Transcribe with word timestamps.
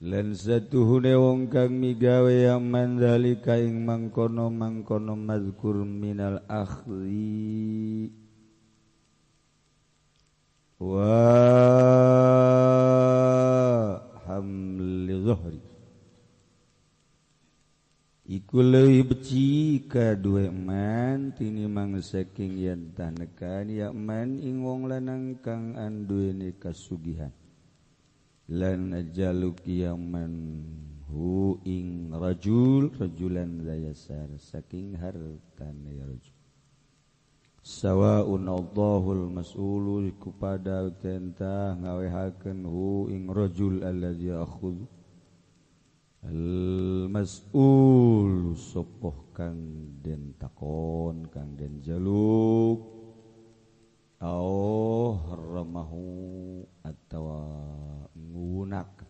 لن 0.00 0.34
ستهن 0.34 1.06
ونكاك 1.14 1.70
مقاوي 1.70 2.58
من 2.58 3.00
ذلك 3.00 3.48
إن 3.48 3.86
من 3.86 4.10
كنو 4.10 4.50
من 4.50 4.82
كنو 4.84 5.14
مذكر 5.16 5.76
من 6.04 6.20
الأخذ. 6.20 7.04
وحمل 13.96 15.08
ظهري. 15.26 15.65
iku 18.26 18.58
leuwih 18.58 19.06
beci 19.06 19.86
ka 19.86 20.18
duwe 20.18 20.50
man 20.50 21.30
tinimang 21.38 22.02
saking 22.02 22.58
yen 22.58 22.90
tanekan 22.90 23.70
ya 23.70 23.94
man 23.94 24.42
ing 24.42 24.66
wong 24.66 24.90
lanang 24.90 25.38
kang 25.38 25.78
anduweni 25.78 26.50
kasugihan. 26.58 27.30
Lan 28.50 28.94
ajaluk 28.94 29.62
ya 29.62 29.94
man 29.94 30.62
hu 31.06 31.58
ing 31.62 32.10
rajul 32.10 32.90
rajulan 32.98 33.62
dayasar 33.62 34.34
saking 34.42 34.98
hartan 34.98 35.86
ya 35.86 36.02
rajul. 36.02 36.34
Sawaun 37.66 38.46
Allahul 38.46 39.26
mas'ulu 39.30 40.06
kepada 40.18 40.86
tentah 41.02 41.74
ngawehaken 41.78 42.62
hu 42.62 43.10
ing 43.10 43.26
rajul 43.30 43.82
alladzi 43.82 44.30
akhudhu 44.30 44.95
masul 47.10 48.54
sopoh 48.58 49.30
kang 49.30 49.58
den 50.02 50.34
takon 50.38 51.26
kang 51.30 51.54
den 51.54 51.78
jaluk. 51.82 52.82
Oh 54.20 55.20
remahu 55.28 56.64
atau 56.82 57.26
ngunak. 58.16 59.04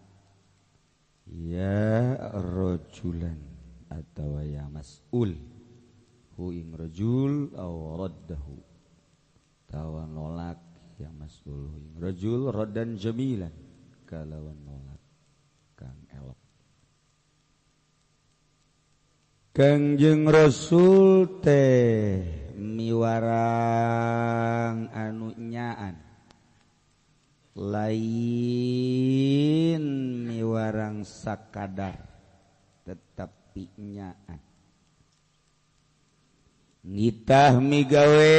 Ya 1.27 2.15
rojulan 2.33 3.39
atau 3.91 4.43
ya 4.43 4.67
mas'ul. 4.71 5.35
Hu 6.37 6.53
ing 6.53 6.77
rajul 6.77 7.57
aw 7.57 7.97
raddahu 7.97 8.57
tawa 9.67 10.05
nolak 10.05 10.61
ya 11.01 11.09
mas'ul 11.17 11.67
hu 11.67 11.77
ing 11.81 11.97
rajul 11.97 12.53
raddan 12.53 12.95
jamilan. 12.95 13.55
Kalawan 14.07 14.59
nolak 14.63 14.86
Kangjeng 19.57 20.29
Rasul 20.29 21.41
teh 21.41 22.21
miwarang 22.61 23.33
anunyaan 24.93 25.97
lain 27.57 27.97
miwarang 30.29 31.09
sakadar 31.09 32.05
tetapi 32.85 33.73
nyaan. 33.81 34.45
Nitah 36.85 37.57
migawe 37.57 38.37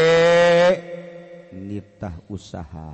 nitah 1.50 2.14
usaha. 2.30 2.94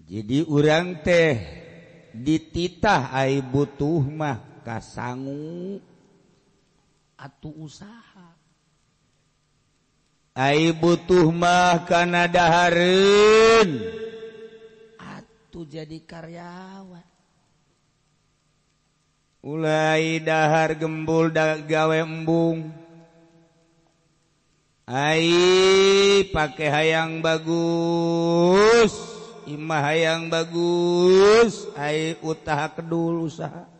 Jadi 0.00 0.48
urang 0.48 1.04
teh 1.04 1.36
dititah 2.16 3.12
ai 3.12 3.44
butuh 3.44 4.00
mah. 4.00 4.55
Sanggu 4.82 5.78
atau 7.14 7.54
usaha. 7.62 8.34
Butuh 10.76 11.32
mah 11.32 11.86
Kanada 11.88 12.68
atuh 15.00 15.64
jadi 15.64 15.96
karyawan. 16.04 17.06
Mulai 19.46 20.18
dahar 20.20 20.74
gembul 20.74 21.30
gawe 21.30 21.96
embung. 22.02 22.68
Pakai 26.36 26.68
hayang 26.68 27.24
bagus. 27.24 28.92
Imah 29.46 29.82
hayang 29.88 30.28
bagus. 30.28 31.64
Usaha 32.20 32.66
kedul 32.74 33.24
usaha 33.24 33.75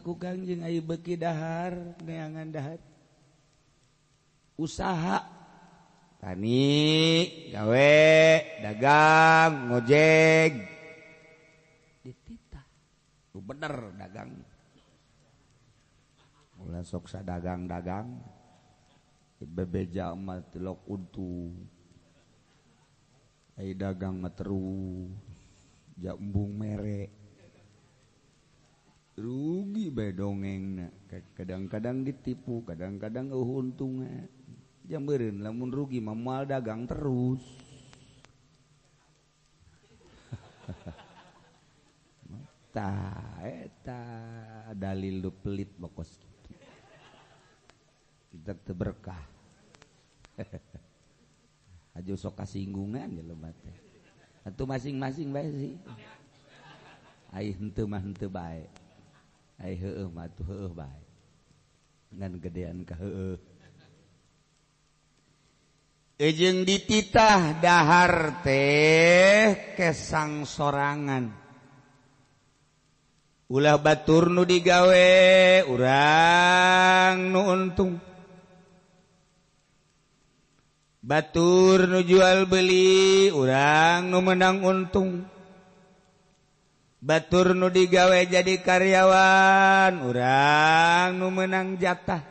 aku 0.00 0.16
gangjeng 0.16 0.64
ayu 0.64 0.80
beki 0.80 1.20
dahar 1.20 1.76
neangan 2.00 2.48
dahar. 2.48 2.80
Usaha. 4.56 5.20
Tani 6.16 7.52
gawe 7.52 7.92
dagang 8.64 9.68
ngojek. 9.68 10.52
Dititah 12.00 12.64
bener 13.36 13.92
dagang. 14.00 14.32
Mulai 16.56 16.80
soksa 16.80 17.20
dagang-dagang 17.20 18.08
bebeja 19.44 20.16
emat 20.16 20.48
lok 20.56 20.80
untu. 20.88 21.52
Ai 23.60 23.76
dagang 23.76 24.16
materu 24.24 25.04
jambung 26.00 26.56
merek 26.56 27.23
rugi 29.14 29.94
bae 29.94 30.10
dongeng 30.10 30.90
kadang-kadang 31.38 32.02
ditipu 32.02 32.66
kadang-kadang 32.66 33.30
untungnya 33.30 34.26
jamberin 34.84 35.40
lamun 35.40 35.70
rugi 35.70 36.02
mamual 36.02 36.44
dagang 36.44 36.84
terus. 36.84 37.40
Ta 42.74 42.90
eta 43.38 44.02
dalil 44.74 45.22
lu 45.22 45.30
pelit 45.30 45.70
bokos. 45.78 46.10
Kita 48.34 48.74
berkah 48.74 49.22
aja 51.94 52.12
sok 52.18 52.42
kasinggungan 52.42 53.14
ya 53.14 53.22
lo 53.22 53.38
mate 53.38 53.70
atau 54.42 54.66
masing-masing 54.66 55.30
bae 55.30 55.46
sih. 55.54 55.78
Ai 57.30 57.54
henteu 57.54 57.86
mah 57.86 58.02
henteu 58.02 58.26
bae 58.26 58.66
ejeng 66.14 66.62
dititah 66.62 67.58
dahar 67.58 68.42
teh 68.46 69.74
kesang 69.74 70.46
sorangan 70.46 71.26
ulah 73.50 73.76
batur 73.82 74.30
nu 74.30 74.46
digawe 74.46 75.10
urang 75.68 77.16
nu 77.28 77.40
untung 77.44 77.94
batur 81.02 81.90
nu 81.90 82.00
jual 82.00 82.46
beli 82.46 83.28
urang 83.34 84.08
nu 84.08 84.18
menang 84.24 84.64
untung 84.64 85.33
Batur 87.04 87.52
nu 87.52 87.68
digawe 87.68 88.16
jadi 88.24 88.64
karyawan. 88.64 90.08
Urang 90.08 91.20
nu 91.20 91.28
menang 91.28 91.76
jatah. 91.76 92.24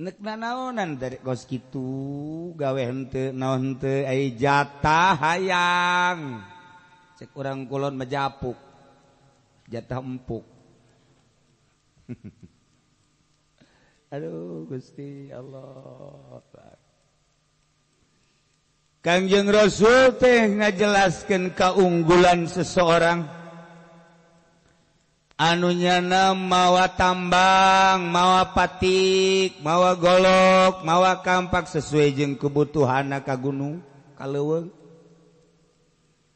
Nek 0.00 0.16
naonan 0.20 1.00
dari 1.00 1.16
kos 1.24 1.48
gitu 1.48 2.52
gawe 2.56 2.80
hente 2.84 3.32
naon 3.32 3.80
hente 3.80 4.04
ay 4.04 4.36
jatah 4.36 5.16
hayang. 5.16 6.44
Cek 7.16 7.32
urang 7.32 7.64
kulon 7.64 7.96
mejapuk 7.96 8.60
jatah 9.64 10.04
empuk. 10.04 10.44
Aduh 14.12 14.68
gusti 14.68 15.32
Allah. 15.32 16.44
Kangjeng 19.00 19.48
Rasul 19.48 20.12
teh 20.20 20.60
ngajelaskan 20.60 21.56
keunggulan 21.56 22.44
seseorang 22.44 23.24
anunya 25.40 26.04
mawa 26.36 26.84
tambang, 26.92 28.12
mawa 28.12 28.52
patik, 28.52 29.56
mawa 29.64 29.96
golok, 29.96 30.84
mawa 30.84 31.24
kampak 31.24 31.64
sesuai 31.72 32.12
jeung 32.12 32.36
kebutuhan 32.36 33.08
ka 33.24 33.40
gunung 33.40 33.80
kaleuweung. 34.20 34.68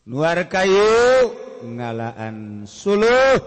luar 0.08 0.49
kayu 0.49 1.32
ngalaan 1.64 2.69
suluh 2.69 3.40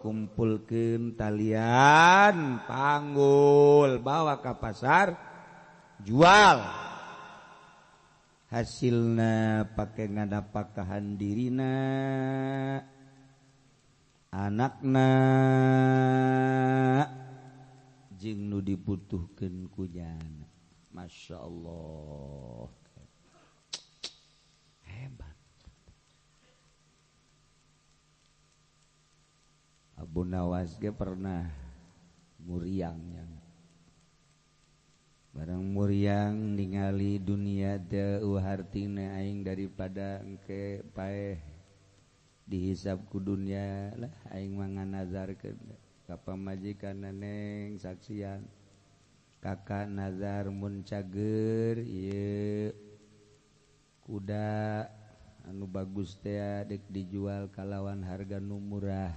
kumpulkeun 0.00 1.12
talian 1.12 2.64
panggul 2.64 4.00
bawa 4.00 4.40
ka 4.40 4.56
pasar 4.56 5.12
jual 6.00 6.87
hasilna 8.48 9.64
pakai 9.76 10.08
ngadapakahan 10.08 11.16
dirina. 11.16 11.72
Anakna 14.28 15.08
jing 18.12 18.52
nu 18.52 18.60
dibutuhkan 18.60 19.72
kujana 19.72 20.44
Masya 20.92 21.40
Allah. 21.40 22.68
Hebat. 24.84 25.38
Abu 29.96 30.28
Nawas 30.28 30.76
ge 30.76 30.92
pernah 30.92 31.48
muriangnya 32.44 33.37
barang 35.38 35.62
muriang 35.70 36.58
ningali 36.58 37.22
dunia 37.22 37.78
tehartina 37.78 39.22
aing 39.22 39.46
daripada 39.46 40.18
engke 40.18 40.82
pae 40.90 41.38
dunya 43.22 43.94
lah 43.94 44.10
aing 44.34 44.58
mangan 44.58 44.98
nazar 44.98 45.38
ke 45.38 45.54
kapal 46.10 46.34
majikan 46.34 47.06
neneng 47.06 47.78
saksian. 47.78 48.50
Kakak 49.38 49.86
nazar 49.86 50.50
muncager 50.50 51.86
iya 51.86 52.74
kuda 54.02 54.90
anu 55.46 55.70
bagus 55.70 56.18
teh 56.18 56.66
dek 56.66 56.82
dijual 56.90 57.46
kalawan 57.54 58.02
harga 58.02 58.42
nu 58.42 58.58
murah. 58.58 59.14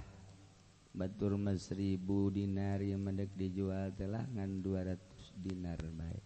Batur 0.94 1.34
mas 1.34 1.66
seribu 1.66 2.30
dinar 2.30 2.78
yang 2.78 3.02
mendek 3.02 3.34
dijual 3.34 3.90
telah 3.98 4.22
ngan 4.30 4.62
200 4.62 5.11
dinar 5.36 5.78
baik. 5.80 6.24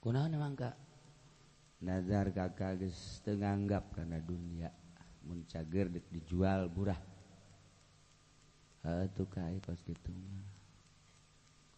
Kunaon 0.00 0.32
emang 0.32 0.56
kak? 0.56 0.76
Nazar 1.80 2.28
kakak 2.32 2.84
geus 2.84 3.24
teu 3.24 3.40
nganggap 3.40 3.96
karena 3.96 4.20
dunia 4.20 4.68
cager 5.48 5.88
dijual 6.12 6.68
murah 6.72 6.98
kos 9.64 9.80
gitu 9.84 10.12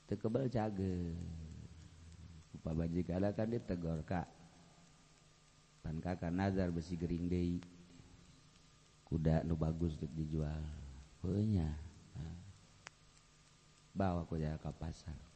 tekebal 0.06 0.46
cager. 0.46 1.14
Uppa 2.52 2.70
baji 2.76 3.00
kan 3.02 3.48
ditegor 3.48 4.04
Kak. 4.04 4.28
Pan 5.82 5.98
kakak 5.98 6.30
nazar 6.30 6.70
besi 6.70 6.94
Gering 6.94 7.26
Day 7.26 7.58
kuda 9.08 9.42
nu 9.42 9.58
bagus 9.58 9.99
untuk 9.99 10.12
dijual. 10.14 10.62
Punya 11.18 11.66
bawa 13.92 14.25
kuja 14.25 14.56
ke 14.56 14.70
pasar 14.76 15.31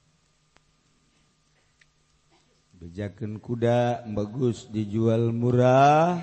bejaken 2.76 3.40
kuda 3.40 4.04
bagus 4.12 4.68
dijual 4.68 5.32
murah 5.32 6.20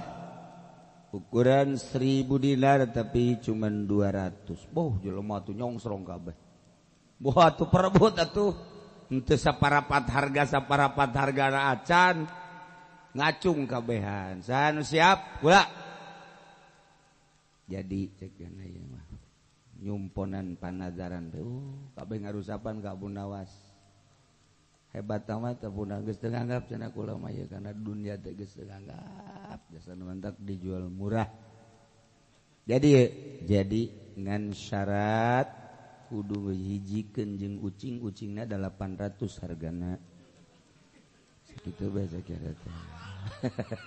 ukuran 1.13 1.77
seribu 1.77 2.38
dinar 2.38 2.86
tapi 2.89 3.41
cuman 3.41 3.86
200 3.89 4.74
boh 4.74 4.98
jelema 5.01 5.41
tuh 5.41 5.53
nyongsrong 5.53 6.05
kabeh. 6.05 6.36
Boh 7.22 7.38
atuh 7.38 7.69
perebut 7.69 8.17
atuh. 8.17 8.53
Henteu 9.13 9.38
saparapat 9.38 10.10
harga 10.10 10.57
saparapat 10.57 11.10
harga 11.13 11.45
acan 11.69 12.25
ngacung 13.13 13.69
kabehan. 13.69 14.41
Sanu 14.41 14.81
siap 14.81 15.38
kula 15.38 15.62
jadi 17.69 18.10
cek 18.17 18.38
mah. 18.89 19.05
Nyumponan 19.83 20.55
panazaran 20.57 21.29
teh 21.29 21.43
uh, 21.43 21.91
kabeh 21.93 22.24
ngarusapan 22.24 22.79
ka 22.79 22.95
Abu 22.95 23.12
Nawas 23.12 23.72
hebat 24.93 25.25
tamat 25.25 25.57
punang 25.73 26.05
geus 26.05 26.21
teu 26.21 26.29
nganggap 26.29 26.69
cenah 26.69 26.93
kula 26.93 27.17
mah 27.17 27.33
ya 27.33 27.50
karena 27.50 27.73
dunia 27.73 28.13
teh 28.21 28.38
geus 28.38 28.53
teu 28.53 28.69
nganggap. 28.69 29.59
Jasa 29.73 29.97
mantak 29.97 30.38
dijual 30.38 30.85
murah. 30.88 31.25
Jadi 32.63 32.89
jadi 33.43 33.81
ngan 34.15 34.53
syarat 34.53 35.50
kudu 36.07 36.53
hijikeun 36.53 37.35
jeung 37.41 37.57
ucing-ucingna 37.59 38.45
800 38.45 39.41
hargana. 39.41 39.97
Sakitu 41.50 41.89
bae 41.89 42.05
kira 42.21 42.53
teh. 42.53 42.77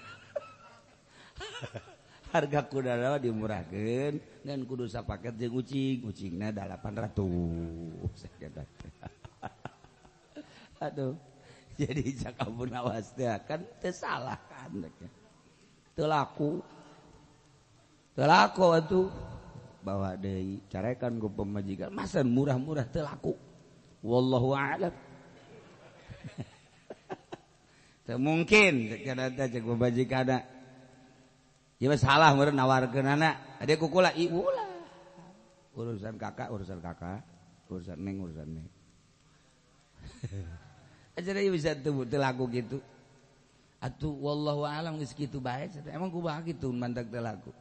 Harga 2.35 2.69
kuda 2.69 3.17
dimurahkan 3.23 4.19
dan 4.45 4.67
kudu 4.67 4.91
sapaket 4.91 5.39
jeung 5.39 5.63
ucing 5.63 6.03
ucingnya 6.05 6.53
800 6.53 7.17
sakira 8.19 8.67
Aduh 10.81 11.17
jadi 11.81 12.05
Jakabun 12.17 12.73
awas 12.73 13.13
kan 13.45 13.61
salah 13.93 14.41
kan. 14.49 14.73
Telaku 15.97 16.61
telaku 18.17 18.67
itu 18.81 19.01
bawa 19.85 20.17
dari 20.17 20.59
carekan 20.73 21.21
gue 21.21 21.31
pemajikan 21.31 21.93
masa 21.93 22.25
murah-murah 22.25 22.89
telaku 22.89 23.37
wallahu 24.01 24.57
a'lam. 24.57 24.95
Mungkin 28.17 29.05
salah 32.01 32.33
nawar 32.57 32.89
ada 33.61 33.75
kukula 33.77 34.17
urusan 35.77 36.17
kakak 36.17 36.49
urusan 36.49 36.81
kakak. 36.81 37.21
Urusan 37.67 37.99
neng 37.99 38.23
urusan 38.23 38.47
neng 38.47 38.69
aja 41.17 41.33
deh 41.33 41.49
bisa 41.49 41.73
tuh 41.73 42.05
lagu 42.21 42.45
gitu. 42.53 42.79
Atuh 43.81 44.13
wallahu 44.13 44.69
alam 44.69 45.01
geus 45.01 45.17
kitu 45.17 45.41
bae. 45.41 45.73
Emang 45.89 46.13
kumaha 46.13 46.45
kitu 46.45 46.69
mantak 46.73 47.09
telaku 47.09 47.53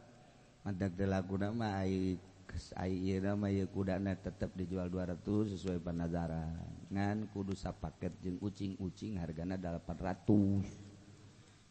mantak 0.65 0.97
telaku 0.97 1.37
nama 1.37 1.85
ai 1.85 2.17
geus 2.49 2.73
ai 2.73 2.91
ieu 2.97 3.21
nama 3.21 3.47
ieu 3.53 3.69
kudana 3.69 4.17
tetep 4.17 4.49
dijual 4.57 4.91
200 4.91 5.55
sesuai 5.55 5.79
panazaran. 5.79 6.59
Ngan 6.91 7.31
kudu 7.31 7.55
sapaket 7.55 8.11
jeung 8.19 8.37
ucing-ucing 8.43 9.17
hargana 9.17 9.55
800 9.55 10.85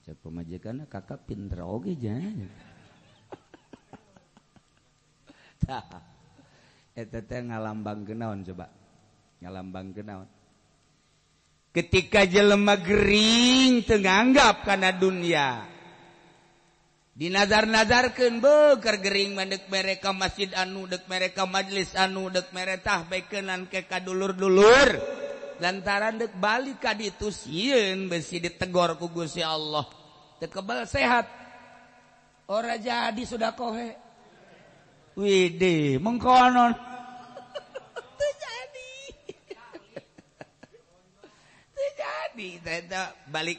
cek 0.04 0.20
pemajikan 0.20 0.84
kakak 0.84 1.24
pinter 1.24 1.64
oge 1.64 1.96
jangan 1.96 2.44
eta 7.00 7.24
teh 7.24 7.40
ngalambang 7.40 8.04
kenaon 8.04 8.44
coba? 8.44 8.68
Ngalambang 9.40 9.96
kenaon 9.96 10.28
ketika 11.74 12.22
jelema 12.22 12.78
Gering 12.78 13.82
tenganggap 13.82 14.62
karena 14.62 14.94
dunia. 14.94 15.66
Dinazar-nazarkan 17.14 18.38
beker 18.38 19.02
Gering 19.02 19.34
mendek 19.34 19.66
mereka 19.66 20.14
masjid 20.14 20.50
anu 20.54 20.86
dek 20.86 21.06
mereka 21.10 21.46
majelis 21.46 21.94
anu 21.98 22.30
dek 22.30 22.54
meretah 22.54 23.06
baikkenan 23.10 23.66
ke 23.66 23.86
kadulur-dulur. 23.90 24.98
Lantaran 25.58 26.18
dek 26.18 26.34
balik 26.38 26.82
ka 26.82 26.94
itu 26.98 27.30
sieun 27.30 28.06
besi 28.06 28.38
ditegor 28.38 28.98
ku 28.98 29.10
Gusti 29.10 29.42
Allah. 29.42 29.86
Tekebal 30.38 30.86
sehat. 30.86 31.26
Ora 32.50 32.78
jadi 32.78 33.22
sudah 33.22 33.54
kohe 33.54 33.94
wide 35.14 36.02
mengkonon. 36.02 36.93
balik 42.34 43.58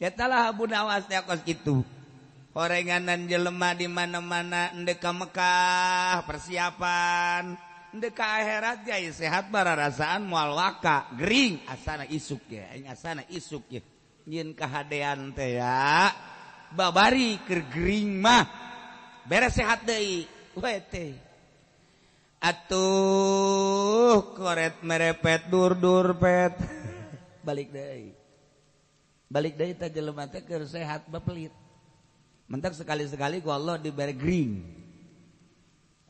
Abuwas 0.00 1.04
itu 1.44 1.84
Korenganan 2.50 3.30
jelemah 3.30 3.78
di 3.78 3.86
mana-mana 3.86 4.74
Endeka 4.74 5.14
Mekkah 5.14 6.26
persiapan. 6.26 7.54
Endeka 7.94 8.26
akhirat 8.26 8.82
guys 8.82 9.22
sehat 9.22 9.54
bara 9.54 9.78
rasaan 9.78 10.26
mual 10.26 10.58
waka. 10.58 11.06
Gering 11.14 11.62
asana 11.70 12.10
isuk 12.10 12.42
ya 12.50 12.74
asana 12.90 13.22
isuk 13.30 13.70
ya 13.70 13.78
Yin 14.26 14.50
kehadean 14.54 15.30
teh 15.30 15.62
ya. 15.62 16.10
Babari 16.74 17.38
kergering 17.46 18.18
mah. 18.18 18.46
Beres 19.30 19.54
sehat 19.54 19.86
deui. 19.86 20.26
We 20.58 20.74
teh. 20.90 21.29
atuh 22.40 24.34
koret 24.34 24.80
merepet 24.80 25.46
durdur 25.52 26.16
pet. 26.16 26.56
Balik 27.46 27.70
deh 27.72 28.16
balik 29.30 29.54
deh 29.54 29.70
tak 29.78 29.94
jelema 29.94 30.26
teh 30.26 30.42
keur 30.42 30.66
sehat 30.66 31.06
bepelit 31.06 31.54
mentak 32.50 32.74
sekali-sekali 32.74 33.38
ku 33.38 33.54
Allah 33.54 33.78
diberi 33.78 34.10
gering. 34.10 34.52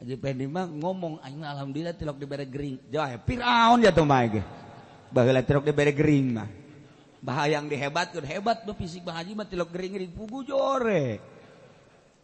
Aja 0.00 0.16
Pendi 0.16 0.48
mah 0.48 0.64
ngomong 0.64 1.20
aing 1.20 1.44
alhamdulillah 1.44 1.92
tilok 1.92 2.16
diberi 2.16 2.48
gering. 2.48 2.80
Jauh 2.88 3.04
Firaun 3.28 3.84
ya 3.84 3.92
tuh 3.92 4.08
mah 4.08 4.24
ge 4.24 4.40
baheula 5.12 5.44
tilok 5.44 5.68
diberi 5.68 5.92
gering 5.92 6.40
mah. 6.40 6.48
Bahayang 7.20 7.68
dihebatkeun 7.68 8.24
hebat 8.24 8.64
be 8.64 8.72
fisik 8.80 9.04
bahaji 9.04 9.36
mah 9.36 9.44
tilok 9.44 9.68
gering-gering 9.68 10.08
pugu 10.16 10.40
jore 10.48 11.20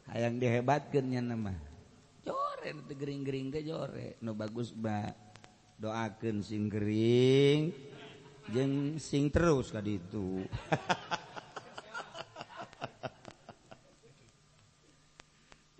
hayang 0.08 0.38
dihebatkeun 0.38 1.04
nya 1.04 1.20
mah 1.20 1.52
gering-gering 2.96 3.52
ke 3.52 3.60
jore. 3.64 4.16
No 4.22 4.32
bagus 4.32 4.72
Mbak 4.72 5.12
doakan 5.76 6.40
singgering 6.40 7.68
jeng 8.48 8.96
sing 8.96 9.28
terus 9.28 9.68
tadi 9.75 10.00
itu 10.00 10.40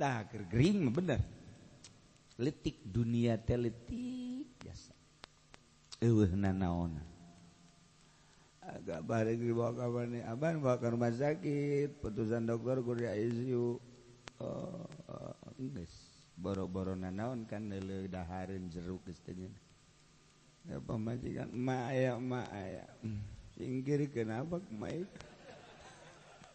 nah 0.01 0.21
gering 0.29 0.93
bener. 0.93 1.21
Letik 2.37 2.85
dunia 2.85 3.41
teletik 3.41 4.61
biasa. 4.61 4.93
Eueuh 6.05 6.37
nanaona 6.37 7.17
agak 8.67 9.01
balik 9.07 9.39
dibawa 9.39 9.73
kapan 9.73 10.19
nih 10.19 10.23
aban 10.27 10.59
bawa 10.59 10.77
ke 10.83 10.87
rumah 10.91 11.15
sakit. 11.15 12.03
Putusan 12.03 12.51
dokter 12.51 12.83
kuliah 12.83 13.15
ICU 13.15 13.79
oh, 14.43 14.85
oh 15.11 15.33
boro-boro 16.37 16.93
nanaon 16.93 17.45
naon 17.45 17.51
kan 17.51 17.73
daharin 18.13 18.69
jeruk 18.69 19.03
istinya 19.09 19.49
ya 20.69 20.77
pemajikan 20.79 21.49
ma 21.53 21.89
aya 21.89 22.21
ma 22.21 22.45
aya 22.53 22.85
singkir 23.57 24.05
kenapa 24.13 24.61
mai 24.69 25.01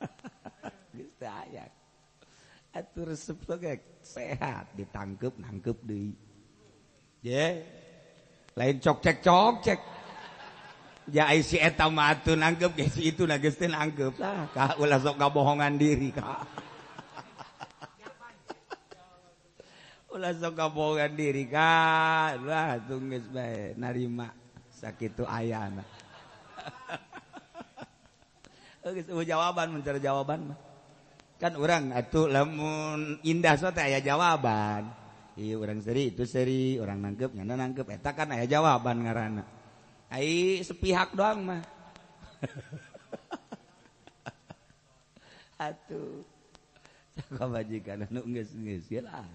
geus 0.95 1.17
aya 1.25 1.65
atur 2.71 3.11
resep 3.11 3.37
gek 3.59 3.81
sehat. 4.01 4.71
Ditangkep 4.75 5.33
nangkep 5.39 5.77
deui. 5.83 6.15
Ye. 7.21 7.63
Lain 8.55 8.75
cok 8.79 8.97
cek 8.99 9.17
cok 9.23 9.55
cek. 9.63 9.79
Ya 11.11 11.27
si 11.43 11.59
eta 11.59 11.91
mah 11.91 12.15
atuh 12.15 12.39
nangkep 12.39 12.71
geus 12.77 12.95
itu 12.99 13.27
na 13.27 13.35
geus 13.37 13.59
teh 13.59 13.67
nangkep. 13.67 14.15
Lah 14.19 14.47
ka 14.55 14.79
ulah 14.79 14.99
sok 14.99 15.19
bohongan 15.19 15.75
diri 15.75 16.15
ka. 16.15 16.47
langsung 20.21 20.53
kabogan 20.53 21.17
diri 21.17 21.49
kalah 21.49 22.77
tunggu 22.85 23.17
baik 23.33 23.81
narima 23.81 24.29
sakit 24.69 25.25
ayana 25.25 25.81
Oke, 28.81 29.05
semua 29.05 29.21
jawaban 29.21 29.77
mencari 29.77 30.01
jawaban 30.01 30.49
mah. 30.49 30.59
Kan 31.37 31.53
orang 31.53 31.93
atuh 31.93 32.25
lamun 32.25 33.21
indah 33.21 33.53
so 33.53 33.69
teh 33.69 33.85
aya 33.85 34.01
jawaban. 34.01 34.89
Iya 35.37 35.61
orang 35.61 35.85
seri 35.85 36.09
itu 36.09 36.25
seri, 36.25 36.81
orang 36.81 37.01
nangkep 37.01 37.29
nyana 37.37 37.61
nangkep 37.61 37.85
eta 37.93 38.17
kan 38.17 38.33
aya 38.33 38.49
jawaban 38.49 39.05
ngaranna. 39.05 39.45
Ai 40.09 40.65
sepihak 40.65 41.13
doang 41.13 41.45
mah. 41.45 41.61
atuh. 45.69 46.25
Sakabajikan 47.29 48.09
anu 48.09 48.25
geus 48.33 48.49
geus 48.57 48.89
lah. 49.05 49.29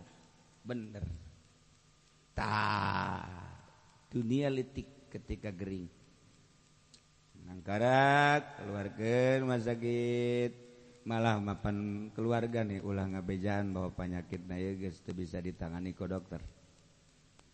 bener. 0.67 1.07
Ta 2.35 3.23
dunia 4.11 4.51
litik 4.51 5.07
ketika 5.07 5.55
Gering. 5.55 5.87
Nangkarat 7.47 8.59
keluarga 8.59 9.15
rumah 9.39 9.63
sakit. 9.63 10.67
Malah 11.07 11.39
mapan 11.39 12.11
keluarga 12.11 12.67
nih 12.67 12.83
ulah 12.83 13.07
ngabejaan 13.07 13.71
bahwa 13.71 13.95
penyakit 13.95 14.43
naya 14.43 14.75
guys 14.75 14.99
itu 14.99 15.15
bisa 15.15 15.39
ditangani 15.39 15.95
ke 15.95 16.03
dokter. 16.03 16.43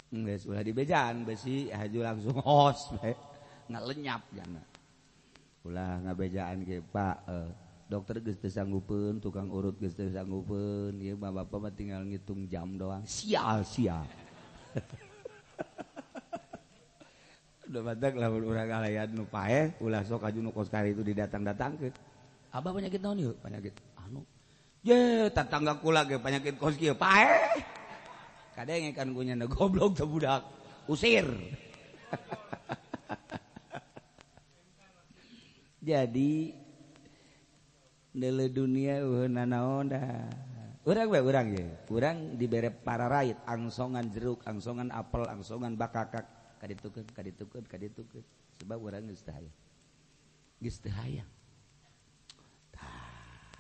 Guys 0.08 0.48
ulah 0.48 0.64
dibejaan 0.64 1.28
besi 1.28 1.68
haju 1.68 2.00
langsung 2.00 2.40
hos 2.48 2.96
nggak 3.68 3.84
lenyap 3.92 4.24
jana. 4.32 4.64
Ulah 5.68 6.00
ngabejaan 6.00 6.64
ke 6.64 6.80
pak 6.80 7.16
eh, 7.28 7.50
dokter 7.92 8.24
geus 8.24 8.40
teu 8.40 8.48
sanggupeun 8.48 9.20
tukang 9.20 9.52
urut 9.52 9.76
geus 9.76 9.92
teu 9.92 10.08
sanggupeun 10.08 10.96
ieu 10.96 11.12
mah 11.20 11.44
bapak 11.44 11.60
mah 11.60 11.72
tinggal 11.76 12.00
ngitung 12.08 12.48
jam 12.48 12.80
doang. 12.80 13.04
Sial 13.04 13.60
sial. 13.68 14.08
Udah 17.68 17.82
batak 17.92 18.16
lamun 18.16 18.48
urang 18.48 18.72
alayan 18.72 19.12
nu 19.12 19.28
paeh 19.28 19.76
ulah 19.84 20.00
sok 20.04 20.24
aju 20.24 20.40
nu 20.40 20.50
kos 20.56 20.72
kari 20.72 20.96
itu 20.96 21.04
didatang-datang 21.04 21.76
ke 21.76 21.92
abah 22.52 22.72
penyakit 22.72 23.00
naon 23.00 23.18
yuk 23.20 23.36
penyakit 23.44 23.76
anu. 24.00 24.24
Ye 24.80 25.28
tetangga 25.28 25.76
kula 25.76 26.08
ge 26.08 26.16
penyakit 26.16 26.56
kos 26.56 26.80
kieu 26.80 26.96
paeh. 26.96 27.60
Kadang 28.56 28.88
kan 28.96 29.12
kunya 29.12 29.36
goblok 29.44 29.92
teu 29.96 30.08
budak. 30.08 30.40
Usir. 30.88 31.28
Jadi 35.82 36.61
dunia 38.52 39.00
kurang 40.82 41.48
kurang 41.88 42.16
diberre 42.36 42.70
para 42.70 43.08
raid 43.08 43.38
angsongan 43.48 44.10
jeruk 44.12 44.44
angsongan 44.44 44.92
apel 44.92 45.24
angsongan 45.28 45.78
bakakak. 45.78 46.26
Sebab 48.62 48.78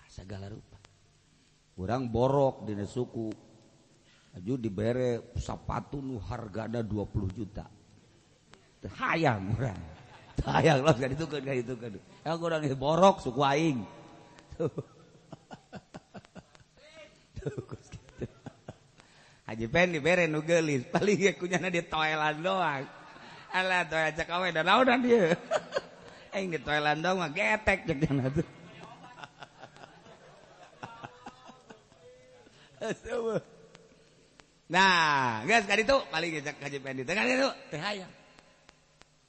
segala 0.06 0.46
rupa. 0.46 0.78
Kurang 1.74 2.06
borok 2.14 2.62
di 2.68 2.78
suku. 2.86 3.28
Maju 4.32 4.54
diberre 4.56 5.34
sapatu 5.36 5.98
nu 5.98 6.16
harga 6.22 6.70
ada 6.70 6.80
20 6.80 7.36
juta. 7.36 7.66
Hayang 8.82 9.50
murah 9.50 9.92
sayang 10.40 10.80
lo 10.82 10.90
itu 10.96 11.24
kan 11.28 11.42
itu 11.54 11.74
kan 11.76 11.92
aku 12.24 12.42
orang 12.48 12.64
borok 12.74 13.20
suku 13.20 13.40
aing 13.44 13.84
Haji 19.48 19.66
Pen 19.68 19.92
dibere 19.92 20.24
nu 20.30 20.40
gelis 20.40 20.86
paling 20.88 21.18
ge 21.18 21.36
kunyana 21.36 21.68
di 21.68 21.82
toilan 21.84 22.40
doang. 22.40 22.86
Ala 23.52 23.84
toilan 23.84 24.16
cek 24.16 24.28
awe 24.30 24.48
da 24.48 24.62
naonan 24.64 25.02
dieu. 25.04 25.34
Aing 26.32 26.56
di 26.56 26.58
toilan 26.62 27.02
doang 27.04 27.20
mah 27.20 27.28
getek 27.34 27.84
cek 27.84 27.98
dina 28.00 28.30
tuh. 28.32 28.48
Nah, 34.72 35.44
geus 35.44 35.68
ka 35.68 35.76
ditu 35.76 36.00
paling 36.08 36.40
cek 36.40 36.56
Haji 36.62 36.78
Pen 36.80 36.96
ditu 37.02 37.12
kan 37.12 37.28
ditu 37.28 37.50
teh 37.68 37.80
hayang. 37.82 38.12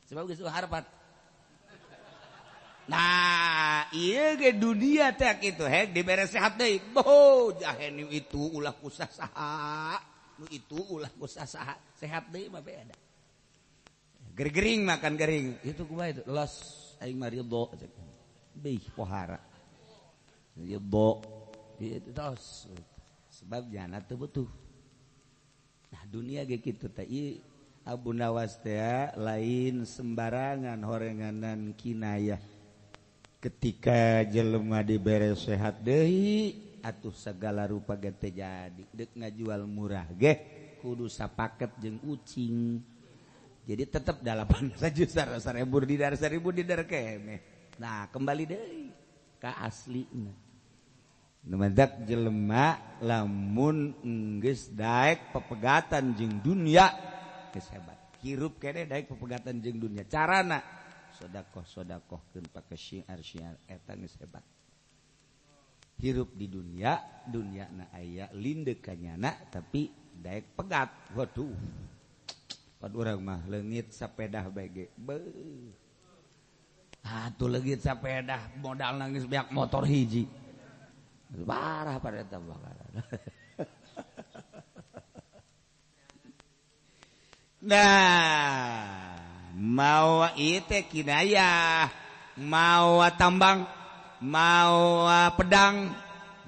Sebab 0.07 0.23
geus 0.29 0.39
harpat. 0.47 1.02
Nah 2.93 3.89
dunia 4.53 5.17
itu 5.17 5.65
diberes 5.89 6.29
sehat 6.29 6.62
itu 6.62 8.43
ulah 8.53 8.75
usaha 8.85 9.97
itu 10.53 10.77
ulah 10.93 11.09
kusasaha. 11.17 11.73
sehat 11.97 12.29
deh 12.29 12.51
mah 12.53 12.62
beda 12.62 12.93
gering 14.33 14.81
makan 14.85 15.13
gering. 15.13 15.62
Itu 15.62 15.85
gua 15.85 16.09
itu? 16.09 16.25
Los 16.25 16.53
aing 17.01 17.17
mah 17.17 17.29
ridho 17.29 17.69
bih 18.57 18.81
pohara. 18.93 19.38
Ridho. 20.57 21.21
Itu 21.77 22.09
los 22.13 22.69
sebab 23.33 23.65
jana 23.73 23.97
teu 24.05 24.17
butuh 24.17 24.45
nah 25.89 26.05
dunia 26.09 26.45
ge 26.45 26.62
kitu 26.62 26.89
teh 26.89 27.05
Abu 27.85 28.13
Nawas 28.13 28.62
teh 28.62 29.09
lain 29.17 29.85
sembarangan 29.85 30.81
horenganan 30.85 31.73
kinayah. 31.77 32.52
Ketika 33.43 34.23
jelemah 34.23 34.79
diberre 34.88 35.35
sehat 35.35 35.83
Dehi 35.83 36.55
atuh 36.79 37.12
segala 37.12 37.67
rupa 37.67 38.00
gete 38.00 38.31
jadi. 38.31 38.83
Dek 38.95 39.19
ngajual 39.19 39.67
murah 39.67 40.07
geh 40.15 40.63
kudusa 40.79 41.31
paket 41.31 41.71
jeng 41.79 42.00
ucing 42.03 42.83
jadi 43.63 43.88
tetap 43.88 44.19
dalapan 44.19 44.67
saja 44.79 45.39
seribu 45.39 45.79
di 45.88 45.95
dar 45.95 46.12
seribu 46.19 46.51
di 46.51 46.67
dar 46.67 46.83
keme 46.83 47.39
nah 47.79 48.12
kembali 48.12 48.43
deh 48.43 48.63
ke 49.39 49.47
asli 49.63 50.03
Nemendak 51.43 52.07
jelema 52.07 53.00
lamun 53.03 53.95
enggeus 54.03 54.71
daek 54.71 55.35
pepegatan 55.35 56.15
jeng 56.15 56.39
dunia 56.39 56.88
geus 57.51 57.67
hirup 58.23 58.55
kene 58.55 58.88
daek 58.88 59.12
pepegatan 59.12 59.59
jeng 59.59 59.75
dunia. 59.75 60.07
Carana 60.07 60.63
sodakoh 61.23 61.63
sodakoh 61.63 62.19
kun 62.35 62.43
pakai 62.51 62.75
syiar 62.75 63.23
syiar 63.23 63.55
eta 63.63 63.95
nu 63.95 64.11
hebat. 64.19 64.43
Hirup 66.03 66.35
di 66.35 66.51
dunia 66.51 66.99
dunia 67.23 67.71
na 67.71 67.87
ayah 67.95 68.27
linde 68.35 68.75
kanyana 68.83 69.31
tapi 69.47 69.87
daek 70.19 70.51
pegat 70.51 70.91
waduh. 71.15 71.55
Pad 72.75 72.91
orang 72.99 73.23
mah 73.23 73.39
lengit 73.47 73.95
sapedah 73.95 74.51
bege 74.51 74.91
be 74.99 75.15
ah 77.07 77.31
tuh 77.39 77.47
lengit 77.47 77.79
sapedah 77.79 78.59
modal 78.59 78.99
nangis 78.99 79.23
banyak 79.23 79.47
motor 79.55 79.87
hiji. 79.87 80.27
Parah 81.47 81.97
pada 82.03 82.27
tambah 82.27 82.53
nah. 87.63 89.12
mau 89.53 90.25
ite 90.33 90.89
kinayah 90.89 91.86
mau 92.41 93.05
tambang 93.13 93.69
mau 94.17 95.05
pedang 95.38 95.93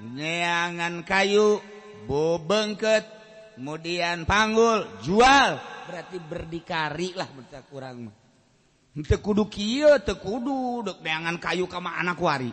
neangan 0.02 1.06
kayu 1.06 1.62
bobengket 2.10 3.06
kemudian 3.56 4.25
panggul 4.25 4.90
jual. 5.06 5.62
Berarti 5.86 6.18
berdikari 6.18 7.14
lah 7.14 7.29
berarti 7.29 7.62
kurang 7.70 8.10
mah. 8.10 8.16
Tekudu 8.96 9.46
kia 9.51 10.01
tekudu 10.01 10.82
dek 10.82 10.98
neangan 11.06 11.38
kayu 11.38 11.70
kama 11.70 11.94
anak 12.00 12.18
wari. 12.18 12.50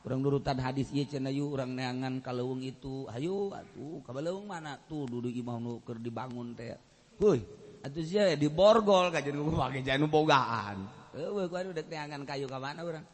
Kurang 0.00 0.24
nurutan 0.24 0.56
hadis 0.56 0.88
iya 0.96 1.04
cen 1.04 1.28
yu 1.28 1.52
orang 1.52 1.76
neangan 1.76 2.24
kalewung 2.24 2.64
itu. 2.64 3.04
Ayo 3.12 3.52
atuh 3.52 4.00
kabaleung 4.02 4.48
mana? 4.48 4.80
Tuh 4.80 5.04
duduk 5.04 5.30
imam 5.30 5.60
nu 5.60 5.72
keur 5.84 6.00
dibangun 6.00 6.56
teh. 6.56 6.74
Woi 7.20 7.59
atau 7.80 8.00
sih 8.04 8.20
di 8.36 8.48
borgol 8.52 9.08
kajian 9.08 9.40
gue 9.40 9.56
pakai 9.56 9.80
janu 9.80 10.06
bogaan. 10.06 10.84
Eh 11.16 11.26
gue 11.26 11.48
udah 11.48 11.84
keangan 11.88 12.22
kayu 12.28 12.46
kemana 12.46 12.84
orang 12.86 13.04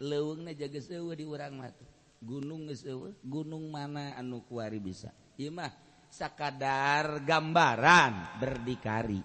Leuweungna 0.00 0.56
jaga 0.56 0.80
eueuh 0.80 1.12
di 1.12 1.24
orang 1.28 1.60
mati 1.60 1.84
gunung 2.20 2.68
sewa 2.76 3.08
gunung 3.24 3.72
mana 3.72 4.12
anu 4.20 4.44
kuari 4.44 4.76
bisa? 4.76 5.08
Imah 5.40 5.72
sakadar 6.12 7.24
gambaran 7.24 8.36
berdikari. 8.36 9.20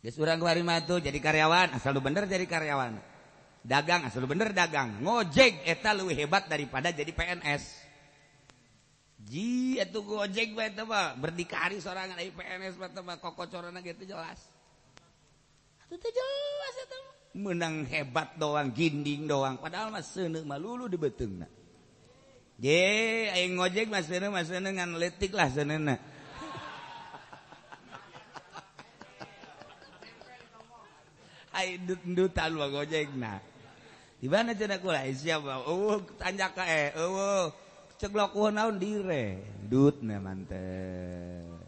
Geus 0.00 0.16
urang 0.20 0.40
kuari 0.40 0.64
matu 0.64 1.00
jadi 1.00 1.16
karyawan 1.20 1.76
asal 1.76 1.92
lu 1.92 2.00
bener 2.00 2.24
jadi 2.24 2.44
karyawan. 2.48 2.96
Dagang 3.64 4.08
asal 4.08 4.24
lu 4.24 4.28
bener 4.28 4.52
dagang. 4.56 5.00
Ngojek 5.04 5.68
eta 5.68 5.92
lebih 5.92 6.24
hebat 6.24 6.48
daripada 6.48 6.92
jadi 6.92 7.12
PNS 7.12 7.83
Ji 9.24 9.80
atuh 9.80 10.04
gojek 10.04 10.52
bae 10.52 10.68
teh 10.68 10.84
mah 10.84 11.16
berdikari 11.16 11.80
sorangan 11.80 12.20
ai 12.20 12.28
PNS 12.28 12.76
bae 12.76 12.92
teh 12.92 13.00
mah 13.00 13.16
kokocorana 13.16 13.80
ge 13.80 13.96
teu 13.96 14.04
jelas. 14.04 14.36
Atuh 15.88 15.96
teh 15.96 16.12
jelas 16.12 16.76
eta 16.84 16.96
mah. 17.00 17.16
Meunang 17.34 17.82
hebat 17.88 18.36
doang, 18.36 18.70
ginding 18.70 19.24
doang 19.24 19.56
padahal 19.56 19.88
mah 19.88 20.04
seuneu 20.04 20.44
mah 20.44 20.60
lulu 20.60 20.92
di 20.92 21.00
beteungna. 21.00 21.48
Ye, 22.60 23.32
aing 23.32 23.56
ngojek 23.56 23.88
mah 23.88 24.04
seuneu 24.04 24.28
mah 24.28 24.44
seuneu 24.44 24.76
ngan 24.76 25.00
letik 25.00 25.32
lah 25.32 25.48
seuneuna. 25.48 25.96
ai 31.56 31.80
dut-dutan 31.80 32.60
mah 32.60 32.68
gojekna. 32.68 33.40
Di 34.20 34.28
mana 34.28 34.52
cenah 34.52 34.84
kula? 34.84 35.08
Eh, 35.08 35.16
Siap, 35.16 35.48
oh 35.68 36.00
tanjak 36.20 36.56
ka 36.56 36.64
eh, 36.68 36.92
eueuh. 36.92 37.63
Ceglok 38.04 38.36
naon? 38.52 38.76
Dire. 38.76 39.40
Dut 39.64 40.04
mantep 40.04 41.64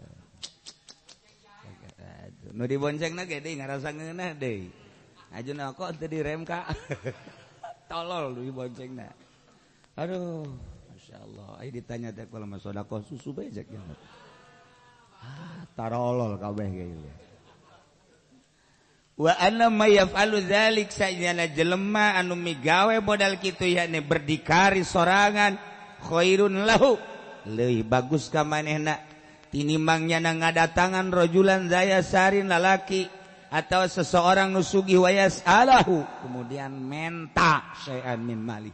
nu 2.56 2.64
dibonceng 2.64 3.12
na 3.12 3.28
gede 3.28 3.52
ngarasa 3.52 3.92
ngeunah 3.92 4.32
deui. 4.32 4.72
Ajuna 5.28 5.76
kok 5.76 6.00
teu 6.00 6.08
direm 6.08 6.40
ka. 6.48 6.64
Tolol 7.92 8.32
dibonceng 8.36 8.96
na 8.96 9.12
aduh 9.96 10.44
Masya 10.92 11.16
Allah 11.24 11.48
Ayo 11.64 11.70
ditanya 11.72 12.12
teh 12.12 12.28
kalau 12.28 12.44
mas 12.44 12.60
sodako 12.60 13.00
susu 13.00 13.32
becek 13.32 13.64
ya? 13.70 13.80
Ah 15.24 15.64
tarolol 15.72 16.36
kabeh 16.36 16.68
gitu 16.68 17.10
wa 19.16 19.32
anna 19.40 19.72
ma 19.72 19.88
yaf'alu 19.88 20.44
dzalik 20.44 20.92
sajana 20.92 21.48
jelema 21.48 22.20
anu 22.20 22.36
migawe 22.36 22.92
modal 23.00 23.40
kitu 23.40 23.64
yakni 23.64 24.04
berdikari 24.04 24.84
sorangan 24.84 25.56
khoirun 26.04 26.66
lahu. 26.68 26.98
Lebih 27.46 27.86
bagus 27.86 28.28
ka 28.28 28.42
manehna. 28.42 28.98
Tinimbangnya 29.48 30.18
na 30.18 30.34
ngadatangan 30.34 31.08
rojulan 31.14 31.70
zaya 31.70 32.02
sarin 32.02 32.50
lalaki 32.50 33.06
atau 33.48 33.86
seseorang 33.86 34.50
nusugi 34.50 34.98
wayas 34.98 35.40
alahu. 35.46 36.02
Kemudian 36.26 36.74
menta 36.74 37.72
syai'an 37.86 38.20
min 38.20 38.42
mali. 38.42 38.72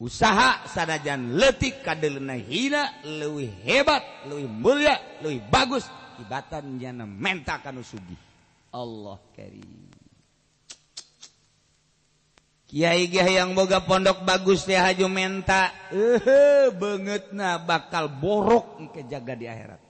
Usaha 0.00 0.64
sanajan 0.64 1.36
letik 1.36 1.84
kadelna 1.84 2.32
hina 2.40 3.04
leuwih 3.04 3.52
hebat 3.68 4.00
leuwih 4.24 4.48
mulia 4.48 4.96
leuwih 5.20 5.44
bagus. 5.52 5.84
Ibatan 6.24 6.80
jana 6.80 7.04
menta 7.04 7.60
ka 7.60 7.68
nusugi 7.68 8.16
Allah 8.72 9.20
karim. 9.36 9.99
Kyai 12.70 13.10
yang 13.10 13.58
boga 13.58 13.82
pondok 13.82 14.22
bagus 14.22 14.62
ya 14.62 14.86
haju 14.86 15.10
menta. 15.10 15.90
Eh 15.90 16.70
banget 16.70 17.34
na 17.34 17.58
bakal 17.58 18.06
borok 18.06 18.94
ke 18.94 19.02
jaga 19.10 19.34
di 19.34 19.50
akhirat. 19.50 19.82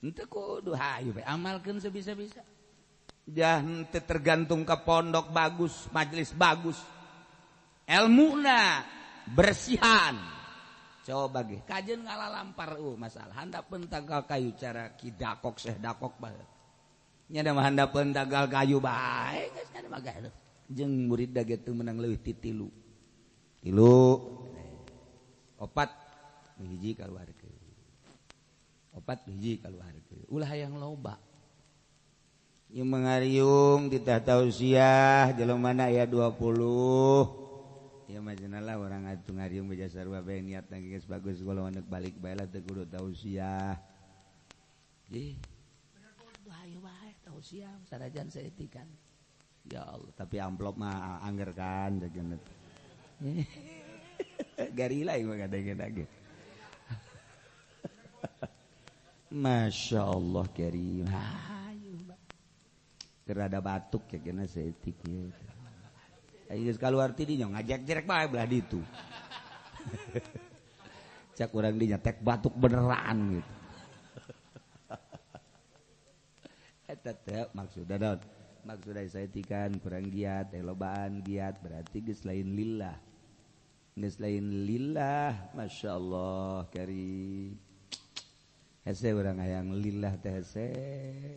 Ente 0.00 0.24
kudu 0.24 0.72
hayu 0.72 1.12
amalkan 1.20 1.76
sebisa-bisa. 1.84 2.40
Jangan 3.28 3.84
ente 3.84 4.00
tergantung 4.00 4.64
ke 4.64 4.72
pondok 4.88 5.28
bagus 5.28 5.84
majelis 5.92 6.32
bagus. 6.32 6.80
Ilmu 7.84 8.40
na 8.40 8.80
bersihan. 9.28 10.16
Coba 11.04 11.44
ge. 11.44 11.60
Kajen 11.68 12.08
ngalah 12.08 12.40
lampar 12.40 12.80
uh 12.80 12.96
masalah. 12.96 13.36
Handap 13.36 13.68
pentagal 13.68 14.24
kayu 14.24 14.56
cara 14.56 14.96
kidakok 14.96 15.60
seh 15.60 15.76
dakok 15.76 16.16
banget 16.16 16.48
nyada 17.24 17.56
mah 17.56 17.64
handap 17.64 17.88
pentangkal 17.88 18.44
kayu 18.52 18.76
baik 18.84 19.48
geus 19.56 19.68
mah 19.72 19.96
magah 19.96 20.12
jeng 20.70 21.08
murid 21.10 21.34
daget 21.34 21.64
itu 21.64 21.72
menang 21.74 22.00
lebih 22.00 22.20
ti 22.20 22.32
tilu. 22.32 22.68
Tilu. 23.60 24.20
Opat 25.60 25.90
hiji 26.60 26.94
keluar 26.94 27.26
ke 27.26 27.50
opat 28.94 29.26
hiji 29.26 29.58
keluar 29.58 29.90
ke 29.90 30.16
ulah 30.30 30.50
yang 30.54 30.76
loba. 30.76 31.18
Yang 32.74 32.88
mengariung 32.90 33.86
tidak 33.86 34.26
tahu 34.26 34.50
siah 34.50 35.30
jalan 35.38 35.62
mana 35.62 35.86
ya 35.94 36.10
20 36.10 37.44
ya 38.10 38.20
majenalah 38.20 38.76
orang 38.76 39.08
atuh 39.08 39.34
ngariung 39.34 39.70
beja 39.70 39.88
sarwa 39.88 40.20
bae 40.20 40.42
niat 40.42 40.68
nang 40.68 40.84
geus 40.84 41.08
bagus 41.08 41.40
kalau 41.40 41.70
anak 41.70 41.86
balik 41.88 42.14
bae 42.20 42.36
lah 42.36 42.46
teu 42.50 42.62
kudu 42.66 42.84
tausiah 42.90 43.78
ih. 45.10 45.38
Bener 45.94 46.12
kudu 46.18 46.50
hayu 46.50 46.78
sarajan 47.86 48.28
saeutikan. 48.28 48.86
Ya 49.70 49.82
Allah 49.84 50.12
tapi 50.12 50.36
amplop 50.40 50.76
mah 50.76 51.24
angger 51.24 51.50
kan 51.56 52.00
jakeun 52.02 52.36
garila 54.78 55.16
mah 55.16 55.36
kadang 55.40 55.78
lagi 55.78 56.04
Masya 59.34 60.00
Allah 60.14 60.46
Karim. 60.54 61.10
Ada 63.24 63.58
batuk 63.58 64.06
ya 64.12 64.20
kena 64.22 64.46
setik 64.46 64.94
Ayo 66.52 66.70
kalau 66.76 67.00
arti 67.00 67.24
dia 67.24 67.48
ngajak 67.48 67.82
jerek 67.88 68.06
bae 68.06 68.28
belah 68.28 68.46
itu. 68.46 68.78
Cak 71.36 71.50
kurang 71.50 71.80
dinya 71.80 71.98
tek 71.98 72.22
batuk 72.22 72.54
beneran 72.54 73.40
gitu. 73.40 73.52
Eta 76.84 77.12
teh 77.16 77.48
maksudna 77.56 78.20
naon? 78.64 78.80
Maksudna 78.80 79.04
saya 79.12 79.28
tikan 79.28 79.76
kurang 79.78 80.08
giat, 80.08 80.50
teh 80.50 80.64
lobaan 80.64 81.20
giat 81.20 81.60
berarti 81.60 82.00
geus 82.00 82.24
lain 82.24 82.56
lillah. 82.56 82.96
Geus 83.94 84.16
lain 84.18 84.64
lillah, 84.64 85.52
masyaallah 85.52 86.66
karim. 86.72 87.60
hese 88.84 89.16
orang 89.16 89.40
yang 89.40 89.72
lillah 89.72 90.12
teh 90.20 90.28
hese 90.28 90.68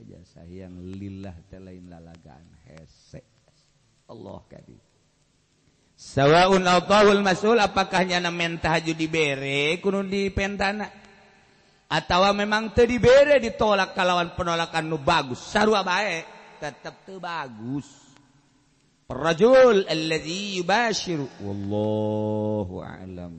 jasa 0.03 0.43
yang 0.51 0.75
lillah 0.83 1.31
teh 1.47 1.63
lain 1.63 1.87
lalagaan 1.87 2.43
hese 2.67 3.23
Allah 4.11 4.43
kadi 4.51 4.75
sawaun 5.95 6.67
autahul 6.67 7.23
masul 7.23 7.55
apakah 7.55 8.03
nyana 8.03 8.35
mentah 8.35 8.75
tahajud 8.75 8.99
dibere 8.99 9.79
kuno 9.79 10.03
di 10.03 10.27
pentana 10.27 10.91
atau 11.87 12.35
memang 12.35 12.75
teu 12.75 12.83
dibere 12.83 13.39
ditolak 13.39 13.95
kalawan 13.95 14.35
penolakan 14.35 14.83
nu 14.83 14.99
bagus 14.99 15.39
sarua 15.39 15.87
bae 15.87 16.36
tetep 16.60 16.94
teu 17.06 17.18
bagus 17.20 17.86
Rajul 19.12 19.84
alladzi 19.88 20.56
yubashiru 20.62 21.28
wallahu 21.44 22.80
a'lam 22.80 23.34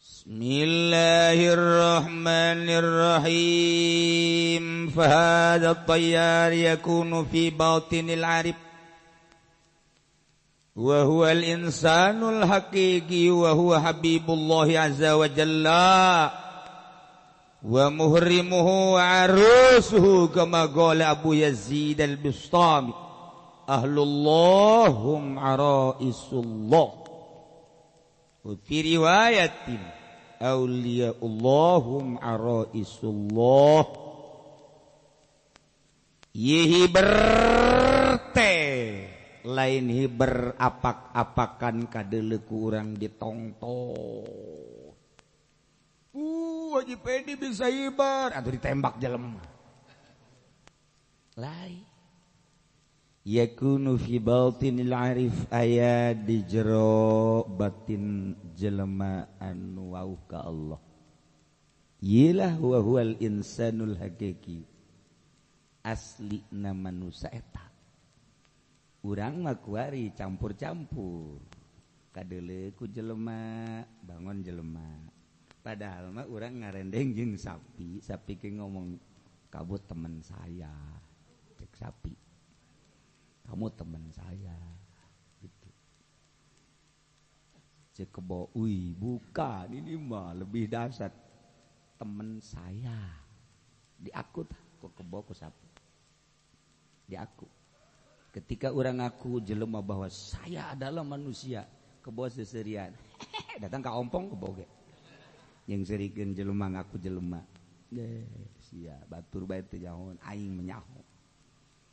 بسم 0.00 0.42
الله 0.42 1.52
الرحمن 1.52 2.68
الرحيم 2.82 4.64
فهذا 4.90 5.70
الطيار 5.70 6.52
يكون 6.52 7.24
في 7.24 7.50
باطن 7.50 8.10
العرب 8.10 8.54
وهو 10.76 11.26
الإنسان 11.26 12.28
الحقيقي 12.28 13.30
وهو 13.30 13.80
حبيب 13.80 14.30
الله 14.30 14.78
عز 14.78 15.04
وجل 15.04 15.66
ومهرمه 17.62 18.92
وعروسه 18.92 20.26
كما 20.26 20.66
قال 20.66 21.02
أبو 21.02 21.32
يزيد 21.32 22.00
البسطامي 22.00 22.94
أهل 23.68 23.98
الله 23.98 24.86
هم 24.88 25.38
عرائس 25.38 26.26
الله 26.32 26.92
وفي 28.44 28.96
رواية 28.96 29.52
Allahum 31.20 32.16
berte 36.88 38.56
lain 39.45 39.85
hiber 39.93 40.57
apak-apakan 40.57 41.85
kadeleku 41.85 42.49
kurang 42.49 42.97
ditongto 42.97 43.77
uh 46.17 46.77
bisa 47.37 47.69
hibar 47.69 48.33
atau 48.33 48.49
ditembak 48.49 48.97
jelemah 48.97 49.55
lain. 51.35 51.83
Yakunu 53.25 53.97
fi 53.97 54.21
batinil 54.21 54.93
arif 54.93 55.49
aya 55.49 56.13
di 56.13 56.45
jero 56.45 57.41
batin 57.41 58.37
jelema 58.53 59.25
anu 59.41 59.97
wauh 59.97 60.21
ka 60.29 60.45
Allah. 60.45 60.77
Yilah 62.05 62.53
wa 62.61 62.77
huwal 62.77 63.17
insanul 63.17 63.97
hakiki. 63.97 64.61
Asli 65.81 66.45
na 66.53 66.73
manusia 66.73 67.33
eta 67.33 67.64
urang 69.05 69.45
mah 69.45 69.53
kuari 69.61 70.09
campur-campur. 70.17 71.37
Kadele 72.09 72.73
ku 72.73 72.89
jelema 72.89 73.83
bangun 74.01 74.39
jelema 74.41 74.87
padahal 75.59 76.15
mah 76.15 76.25
urang 76.31 76.63
ngarendeng 76.63 77.11
jeung 77.11 77.35
sapi 77.35 77.99
sapi 77.99 78.39
ke 78.39 78.47
ngomong 78.55 78.95
kabut 79.51 79.83
teman 79.85 80.23
saya 80.25 80.73
cek 81.59 81.73
sapi. 81.77 82.15
Kamu 83.45 83.67
teman 83.77 84.09
saya 84.09 84.57
gitu. 85.37 85.69
Cek 87.93 88.09
kebo 88.09 88.49
ui 88.57 88.95
bukan 88.97 89.69
ini 89.69 89.93
mah 89.99 90.33
lebih 90.33 90.65
dasar 90.65 91.13
teman 92.01 92.41
saya. 92.41 93.21
Di 94.01 94.09
aku 94.09 94.47
kok 94.81 94.97
kebo 94.97 95.21
ku 95.29 95.35
sapu 95.35 95.67
di 97.05 97.13
aku 97.13 97.54
ketika 98.35 98.67
orang 98.67 98.99
aku 98.99 99.39
jelema 99.39 99.79
bahwa 99.79 100.11
saya 100.11 100.75
adalah 100.75 101.07
manusia 101.07 101.63
kebos 102.03 102.35
seserian. 102.35 102.91
Datang 103.63 103.79
ke 103.79 103.87
ompong 103.87 104.27
ke 104.27 104.35
boge. 104.35 104.67
Yang 105.71 105.95
serikan 105.95 106.35
jelema 106.35 106.67
ngaku 106.75 106.99
jelema. 106.99 107.39
Sia 108.59 108.99
batur 109.07 109.47
bae 109.47 109.63
teh 109.63 109.79
jahon 109.79 110.19
aing 110.27 110.51
menyaho 110.51 110.99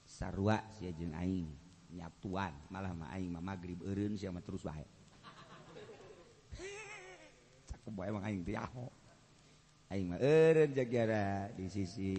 sarua 0.03 0.59
sia 0.75 0.91
jeung 0.91 1.15
aing. 1.15 1.47
Nyatuan 1.93 2.57
malah 2.73 2.97
mah 2.97 3.13
aing 3.15 3.29
mah 3.29 3.45
magrib 3.45 3.85
eureun 3.85 4.17
sia 4.17 4.33
mah 4.33 4.41
terus 4.41 4.65
bae 4.65 4.81
cakep 7.69 7.93
bae 7.93 8.09
mah 8.09 8.25
aing 8.25 8.41
teh 8.41 8.57
aing 9.93 10.09
mah 10.09 10.21
eureun 10.25 10.73
ja 10.73 10.85
di 11.53 11.69
sisi 11.69 12.17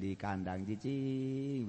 di 0.00 0.10
kandang 0.16 0.64
cicing 0.64 1.68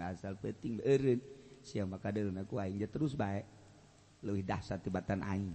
asal 0.00 0.40
peuting 0.40 0.80
eureun. 0.80 1.20
Sia 1.60 1.84
mah 1.84 2.00
peting 2.00 2.32
si 2.32 2.40
makaingnya 2.40 2.88
terus 2.88 3.12
bae 3.12 3.44
leuwih 4.24 4.40
dahsyat 4.40 4.80
tibatan 4.80 5.20
aing. 5.20 5.52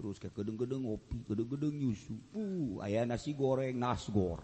Terus 0.00 0.16
ke 0.16 0.32
gedung-gedung 0.32 0.88
ngopi 0.88 1.20
gedung-gedung 1.28 1.76
nyusu 1.76 2.16
uh, 2.32 2.80
aya 2.80 3.04
nasi 3.04 3.36
goreng 3.36 3.76
nasgor 3.76 4.40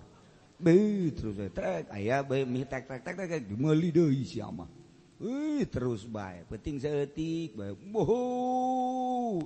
be 0.60 1.08
terus 1.16 1.40
trek 1.56 1.88
aya 1.88 2.20
be 2.20 2.44
mie 2.44 2.68
tek 2.68 2.84
tek 2.84 3.00
tek 3.00 3.16
tek 3.16 3.48
dimeli 3.48 3.88
deui 3.88 4.20
sia 4.28 4.52
mah. 4.52 4.68
Wih, 5.16 5.64
terus 5.64 6.04
baik 6.04 6.44
penting 6.52 6.76
seetik 6.76 7.56
baik 7.56 7.80
boho 7.88 8.20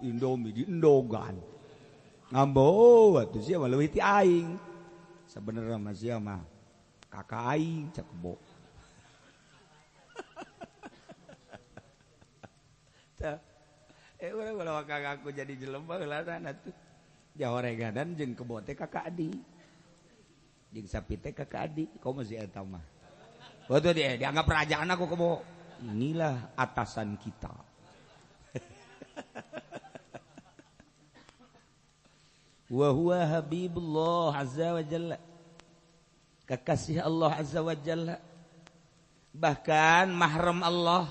indomie 0.02 0.50
di 0.50 0.66
endogan 0.66 1.38
ngambo 2.30 2.66
waktu 3.18 3.38
siapa 3.42 3.66
lebih 3.66 3.90
ti 3.94 4.00
aing. 4.00 4.56
Mah 5.30 5.94
sia 5.94 6.18
mah 6.18 6.42
kakak 7.06 7.54
aing 7.54 7.86
cakebo 7.94 8.34
eh 14.20 14.32
orang 14.32 14.56
kalau 14.56 14.74
kakakku 14.84 15.28
jadi 15.32 15.54
jelema 15.56 15.96
lah 16.02 16.24
sana 16.24 16.52
tuh. 16.56 16.72
Jawa 17.36 17.62
regadan 17.62 18.16
jeung 18.18 18.34
kebo 18.34 18.60
teh 18.60 18.74
kakak 18.76 19.06
adi. 19.12 19.30
Jeng 20.72 20.86
sapi 20.88 21.16
teh 21.16 21.32
kakak 21.32 21.72
adi. 21.72 21.88
Kau 22.02 22.12
masih 22.12 22.42
eta 22.42 22.60
mah? 22.64 22.82
Waktu 23.70 23.94
dia 23.96 24.18
dianggap 24.18 24.44
kerajaan 24.48 24.92
aku 24.92 25.04
kebo. 25.08 25.40
Inilah 25.80 26.52
atasan 26.58 27.16
kita. 27.16 27.54
wa 32.70 32.88
huwa 32.94 33.18
habibullah 33.26 34.30
azza 34.38 34.70
wa 34.70 34.82
jalla. 34.86 35.18
Kekasih 36.46 37.02
Allah 37.02 37.30
azza 37.34 37.60
wa 37.60 37.74
jalla. 37.74 38.16
Bahkan 39.34 40.14
mahram 40.14 40.62
Allah. 40.62 41.10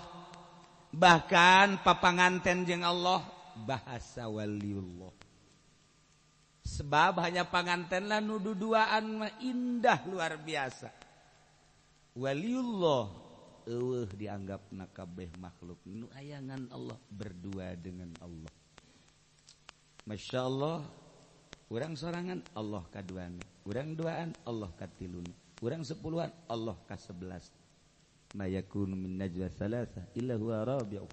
Bahkan 0.96 1.84
papanganten 1.84 2.64
jeung 2.64 2.88
Allah. 2.88 3.24
Bahasa 3.60 4.32
waliullah. 4.32 5.12
Sebab 6.64 7.20
hanya 7.24 7.44
pangantenlah 7.44 8.24
nudu 8.24 8.56
duaan 8.56 9.28
indah 9.44 10.00
luar 10.08 10.40
biasa. 10.40 10.92
Waliullah. 12.16 13.28
Eueuh 13.68 14.10
dianggap 14.16 14.72
nakabeh 14.72 15.30
makhluk. 15.40 15.80
Nu 15.88 16.08
ayangan 16.16 16.72
Allah. 16.72 17.00
Berdua 17.12 17.76
dengan 17.76 18.12
Allah. 18.24 18.52
Masya 20.08 20.40
Allah 20.42 20.84
kurang 21.70 21.94
sorangan 21.94 22.42
Allah 22.58 22.82
kaduan 22.90 23.38
kurang 23.62 23.94
duaan 23.94 24.34
Allah 24.44 24.74
katilun 24.74 25.30
kurang 25.62 25.86
sepuluhan 25.86 26.34
Allah 26.50 26.74
ka 26.90 26.98
sebelas 26.98 27.54
mayakunu 28.34 28.94
min 28.98 29.18
najwa 29.18 29.50
salasa 29.50 30.06
illa 30.14 30.38
huwa 30.38 30.62
rabi'u. 30.62 31.10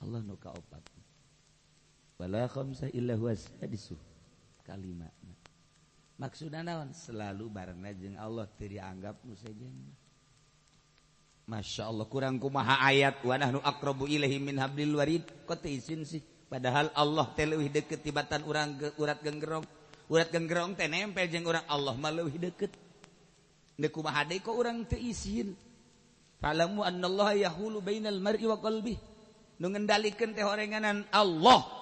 Allah 0.00 0.20
nu 0.26 0.34
kaopat 0.34 0.82
wala 2.18 2.46
khamsa 2.50 2.90
illa 2.94 3.14
huwa 3.14 3.34
sadisu. 3.34 3.94
Kalimat 4.66 5.10
maksudna 6.18 6.62
naon? 6.62 6.94
Selalu 6.94 7.50
bareng 7.50 7.82
jeung 7.98 8.18
Allah 8.18 8.46
teu 8.54 8.70
dianggap 8.70 9.18
nu 9.26 9.34
sejenna 9.34 9.90
Masya 11.50 11.90
Allah 11.90 12.06
kurang 12.06 12.38
kumaha 12.38 12.78
ayat. 12.86 13.26
Wa 13.26 13.34
nahnu 13.34 13.58
aqrabu 13.66 14.06
ilaihi 14.06 14.38
min 14.38 14.54
hablil 14.62 14.94
warid. 14.94 15.26
Kok 15.50 15.66
izin 15.66 16.06
sih 16.06 16.22
padahal 16.50 16.90
Allah 16.98 17.30
telewih 17.38 17.70
deket 17.70 18.02
tibatan 18.02 18.42
urang 18.42 18.74
ge, 18.74 18.90
urat 18.98 19.22
genggerong 19.22 19.62
urat 20.10 20.28
genggerong 20.34 20.74
teh 20.74 20.90
nempel 20.90 21.30
jeung 21.30 21.46
urang 21.46 21.62
Allah 21.70 21.94
maleuwih 21.94 22.34
deket 22.34 22.74
deuk 23.78 23.94
kumaha 23.94 24.26
deui 24.26 24.42
kok 24.42 24.52
urang 24.58 24.82
teu 24.84 24.98
izin 24.98 25.54
falamu 26.42 26.82
annallaha 26.82 27.38
yahulu 27.38 27.78
bainal 27.78 28.18
mar'i 28.18 28.44
wa 28.50 28.58
qalbi 28.58 28.98
nu 29.62 29.70
ngendalikeun 29.70 30.34
teh 30.34 30.44
horenganan 30.44 31.06
Allah. 31.14 31.78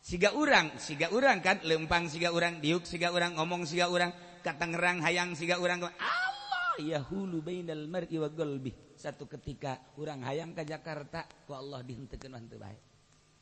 Siga 0.00 0.32
urang 0.32 0.80
siga 0.80 1.12
urang 1.12 1.44
kan 1.44 1.60
lempang 1.60 2.08
siga 2.08 2.32
urang 2.32 2.56
diuk 2.56 2.88
siga 2.88 3.12
urang 3.12 3.36
ngomong 3.36 3.68
siga 3.68 3.92
urang 3.92 4.08
katangerang 4.40 5.04
hayang 5.04 5.36
siga 5.36 5.60
urang 5.60 5.84
Allah 5.84 6.72
yahulu 6.80 7.44
bainal 7.44 7.84
mar'i 7.84 8.16
wa 8.16 8.32
qalbi 8.32 8.72
satu 8.96 9.28
ketika 9.28 9.76
urang 10.00 10.24
hayang 10.24 10.56
ke 10.56 10.64
Jakarta 10.64 11.28
ku 11.44 11.52
Allah 11.52 11.84
dihenteukeun 11.84 12.32
mah 12.32 12.40
teu 12.48 12.56
bae. 12.56 12.89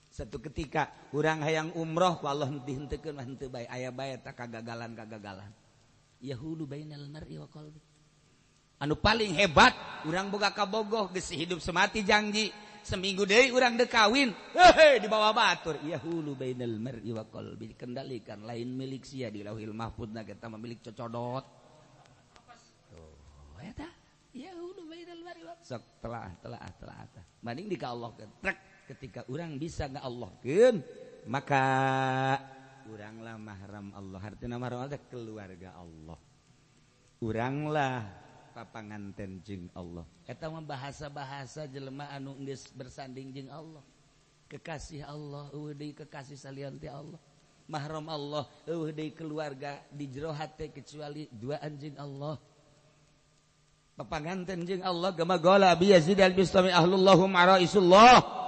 satu 0.09 0.40
ketika 0.40 0.88
kurang 1.12 1.44
hayang 1.44 1.73
umroh 1.77 2.18
Allah 2.25 2.49
aya 3.68 3.92
kegagalan 4.33 4.97
kegagalan 4.97 5.53
Yahulu 6.18 6.66
anu 8.79 8.94
paling 8.99 9.35
hebat 9.35 9.75
kurang 10.03 10.31
boga 10.31 10.51
kabogoh 10.55 11.11
gesi 11.14 11.38
hidup 11.38 11.59
semati 11.62 12.03
janji 12.03 12.51
seminggu 12.88 13.29
dari 13.29 13.53
urang 13.53 13.77
dekawin 13.77 14.33
hehe 14.55 15.03
di 15.03 15.07
bawah 15.11 15.37
batur. 15.37 15.77
Yahulu 15.85 16.33
bainal 16.33 16.81
mar'i 16.81 17.12
wa 17.12 17.27
qalbi 17.29 17.77
kendalikan 17.77 18.47
lain 18.49 18.73
milik 18.73 19.05
sia 19.05 19.29
di 19.29 19.44
lauhil 19.44 19.77
mahfud 19.77 20.14
na 20.14 20.25
kita 20.25 20.49
memiliki 20.49 20.88
cocodot. 20.88 21.44
Oh 22.97 23.61
eta 23.61 23.88
yahulu 24.33 24.88
bainal 24.88 25.21
mar'i 25.21 25.42
wa 25.44 25.55
sok 25.61 26.01
telah 26.01 26.33
telah 26.40 26.62
telah 26.81 26.97
mending 27.44 27.68
di 27.68 27.77
Allah 27.83 28.11
trek. 28.40 28.78
ketika 28.88 29.20
orang 29.29 29.61
bisa 29.61 29.85
nggak 29.85 30.01
Allah 30.01 30.31
Ken, 30.40 30.81
maka 31.29 31.64
oranglah 32.88 33.37
mahram 33.37 33.92
Allah. 33.92 34.20
Artinya 34.24 34.57
mahram 34.57 34.81
Allah 34.88 35.01
keluarga 35.12 35.77
Allah. 35.77 36.18
Oranglah 37.20 38.09
papangan 38.57 39.12
tenjing 39.12 39.68
Allah. 39.77 40.09
Kita 40.24 40.48
bahasa-bahasa 40.48 41.68
jelema 41.68 42.09
anu 42.09 42.33
geus 42.40 42.72
bersanding 42.72 43.31
jeng 43.37 43.53
Allah. 43.53 43.85
Kekasih 44.48 45.05
Allah 45.05 45.53
eueuh 45.53 45.77
kekasih 45.92 46.40
salian 46.40 46.81
ti 46.81 46.88
Allah. 46.88 47.20
Mahram 47.68 48.09
Allah 48.09 48.48
eueuh 48.64 48.96
keluarga 49.12 49.85
di 49.92 50.09
jero 50.09 50.33
hate 50.33 50.72
kecuali 50.72 51.29
dua 51.29 51.61
anjing 51.61 52.01
Allah. 52.01 52.40
Papangan 53.98 54.46
jeung 54.62 54.87
Allah 54.87 55.11
gama 55.11 55.37
gola 55.42 55.74
bi 55.74 55.90
Yazid 55.90 56.22
al-Bistami 56.22 56.70
ahlullahum 56.70 57.35
araisullah 57.35 58.48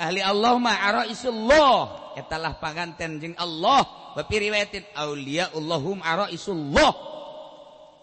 ahli 0.00 0.24
Allah 0.24 0.56
ma 0.56 0.72
araisullah 0.80 1.76
etalah 2.16 2.56
panganten 2.56 3.20
jeung 3.20 3.36
Allah. 3.36 3.84
Bapi 4.16 4.42
riwayatin 4.42 4.82
auliyaullahum 4.96 6.02
araisullah 6.02 6.92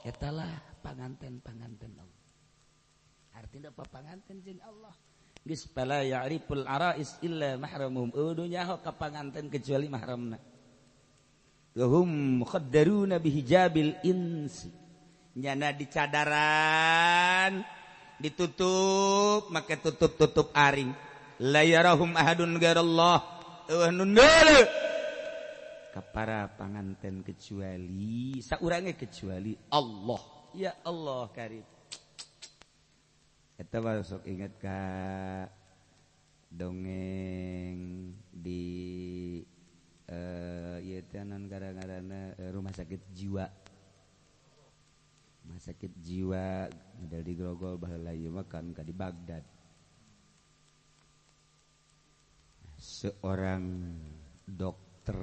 etalah 0.05 0.47
panganten 0.79 1.43
panganten 1.43 1.91
Allah. 1.99 2.23
Artinya 3.35 3.73
papanganten 3.73 4.39
jeung 4.45 4.61
Allah. 4.63 4.95
Geus 5.43 5.67
pala 5.67 6.03
ya'riful 6.03 6.63
arais 6.63 7.19
illa 7.23 7.55
mahramuhum 7.59 8.11
udunya 8.15 8.63
ho 8.67 8.79
kapanganten 8.79 9.51
kecuali 9.51 9.91
mahramna. 9.91 10.39
Hum 11.75 12.43
muqaddaruna 12.45 13.19
bihijabil 13.19 13.99
insi. 14.07 14.71
Nyana 15.37 15.69
di 15.69 15.85
cadaran 15.85 17.61
ditutup 18.17 19.53
maka 19.53 19.77
tutup-tutup 19.77 20.49
aring 20.57 20.89
layarahum 21.37 22.13
ahadun 22.17 22.57
garallah 22.57 23.21
para 26.13 26.49
panganten 26.53 27.25
kecuali 27.25 28.37
sakurangnya 28.41 28.93
kecuali 28.93 29.57
Allah. 29.73 30.21
Ya 30.53 30.73
Allah 30.85 31.29
karim. 31.33 31.65
Kita 33.57 33.81
masuk 33.81 34.21
ingat 34.29 34.53
ka 34.61 34.81
dongeng 36.53 38.13
di 38.29 38.63
eh, 40.07 40.13
uh, 40.13 40.77
ya 40.77 41.01
tenan 41.09 41.49
gara-gara 41.49 41.97
uh, 41.99 42.37
eh, 42.37 42.49
rumah 42.53 42.73
sakit 42.73 43.01
jiwa. 43.17 43.45
Rumah 45.41 45.59
sakit 45.61 45.91
jiwa 45.97 46.69
model 47.01 47.21
di 47.25 47.33
Grogol 47.33 47.81
baheula 47.81 48.13
makan 48.13 48.77
ka 48.77 48.85
di 48.85 48.93
Baghdad. 48.93 49.56
seorang 52.87 53.99
dokter 54.47 55.19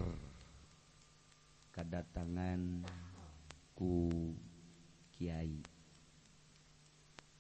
kedatangan 1.73 2.85
ku 3.73 4.13
Kiai. 5.09 5.65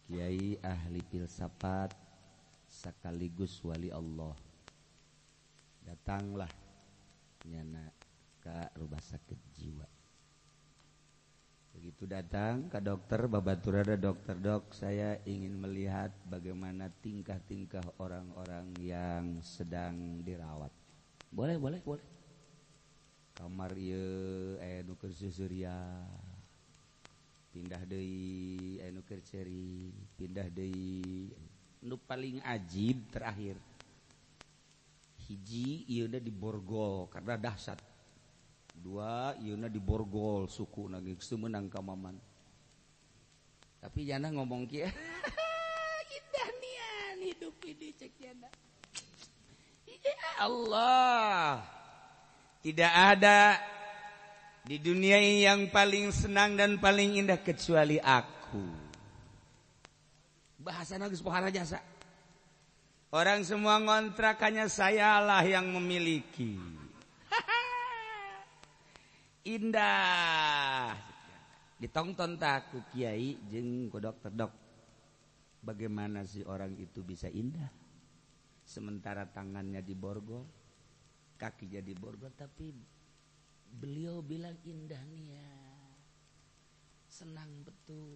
Kiai 0.09 0.57
ahli 0.65 1.05
filsafat 1.13 1.93
sekaligus 2.65 3.61
wali 3.69 3.93
Allah. 3.93 4.33
Datanglah 5.85 6.49
nyana 7.45 7.93
ke 8.41 8.73
rumah 8.81 9.05
sakit 9.05 9.41
jiwa. 9.53 9.94
Begitu 11.85 12.09
datang 12.09 12.73
ke 12.73 12.81
dokter 12.81 13.29
babatur 13.29 13.85
ada 13.85 13.93
dokter 14.01 14.33
dok. 14.41 14.73
Saya 14.73 15.21
ingin 15.29 15.53
melihat 15.61 16.09
bagaimana 16.25 16.89
tingkah-tingkah 16.89 17.85
orang-orang 18.01 18.73
yang 18.81 19.45
sedang 19.45 20.25
dirawat. 20.25 20.73
Boleh 21.29 21.61
boleh 21.61 21.85
boleh. 21.85 22.09
Kamar 23.37 23.77
iya 23.77 24.01
aya 24.65 24.81
nuker 24.81 25.13
susurya 25.13 25.77
pindah 27.53 27.85
deui 27.85 28.81
aya 28.81 28.89
nuker 28.89 29.21
ceri. 29.21 29.93
Pindah 30.17 30.49
deui 30.49 31.37
nu 31.85 32.01
paling 32.01 32.41
ajib 32.49 33.13
terakhir. 33.13 33.61
Hiji 35.29 35.85
ieu 35.93 36.09
di 36.09 36.33
borgol 36.33 37.13
karena 37.13 37.37
dahsyat 37.37 37.77
dua 38.75 39.39
Yuna 39.39 39.71
di 39.71 39.79
Borgol 39.79 40.51
suku 40.51 40.91
nagi 40.91 41.15
menang 41.39 41.71
kamaman 41.71 42.19
tapi 43.79 44.09
jana 44.09 44.31
ngomong 44.35 44.67
kia 44.67 44.91
indah 46.17 46.49
nian 46.59 47.17
hidup 47.31 47.57
ini 47.63 47.95
cek 47.95 48.13
jana 48.19 48.51
ya 49.87 50.17
Allah 50.43 51.65
tidak 52.65 52.93
ada 52.93 53.61
di 54.65 54.81
dunia 54.81 55.21
ini 55.21 55.45
yang 55.45 55.69
paling 55.69 56.09
senang 56.09 56.57
dan 56.57 56.81
paling 56.81 57.21
indah 57.21 57.37
kecuali 57.37 58.01
aku. 58.01 58.65
Bahasa 60.57 60.97
nagis 60.97 61.21
pohara 61.21 61.53
jasa. 61.53 61.85
Orang 63.13 63.45
semua 63.45 63.77
ngontrakannya 63.77 64.65
sayalah 64.73 65.45
yang 65.45 65.69
memiliki 65.69 66.57
indah. 69.45 70.97
Ditonton 71.77 72.41
takku 72.41 72.81
Kyai 72.93 73.37
jeng 73.49 73.93
ke 73.93 73.99
dokter 74.01 74.33
dok. 74.33 74.53
Bagaimana 75.65 76.25
sih 76.25 76.45
orang 76.45 76.77
itu 76.77 77.05
bisa 77.05 77.29
indah? 77.29 77.69
Sementara 78.65 79.29
tangannya 79.29 79.85
di 79.85 79.93
borgol 79.93 80.45
kaki 81.35 81.69
jadi 81.77 81.93
borgol 81.93 82.33
tapi 82.33 82.73
beliau 83.69 84.25
bilang 84.25 84.57
indah 84.65 85.03
nih 85.13 85.25
ya. 85.37 85.51
Senang 87.05 87.63
betul 87.63 88.11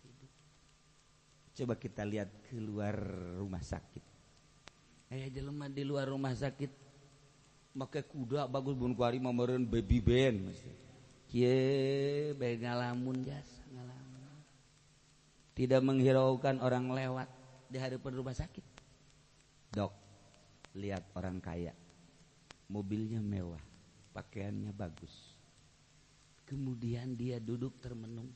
hidup. 0.00 0.32
Coba 1.54 1.74
kita 1.76 2.02
lihat 2.08 2.30
keluar 2.48 2.96
rumah 3.36 3.60
sakit. 3.60 4.04
Eh 5.12 5.28
jelema 5.28 5.68
di 5.68 5.84
luar 5.84 6.08
rumah 6.08 6.32
sakit 6.32 6.87
make 7.78 8.02
kuda 8.02 8.50
bagus 8.50 8.74
bun 8.74 8.98
kuari 8.98 9.22
memereun 9.22 9.62
baby 9.62 10.02
band 10.02 10.50
Kie 11.28 12.32
ngalamun 12.32 13.20
jasa 13.20 13.60
ngalamun. 13.68 14.40
Tidak 15.52 15.84
menghiraukan 15.84 16.56
orang 16.64 16.88
lewat 16.88 17.28
di 17.68 17.76
hadapan 17.76 18.12
rumah 18.16 18.32
sakit. 18.32 18.64
Dok, 19.76 19.92
lihat 20.72 21.04
orang 21.12 21.36
kaya. 21.36 21.76
mobilnya 22.68 23.16
mewah 23.24 23.60
pakaiannya 24.12 24.76
bagus 24.76 25.32
kemudian 26.44 27.16
dia 27.16 27.40
duduk 27.40 27.80
termenung 27.80 28.28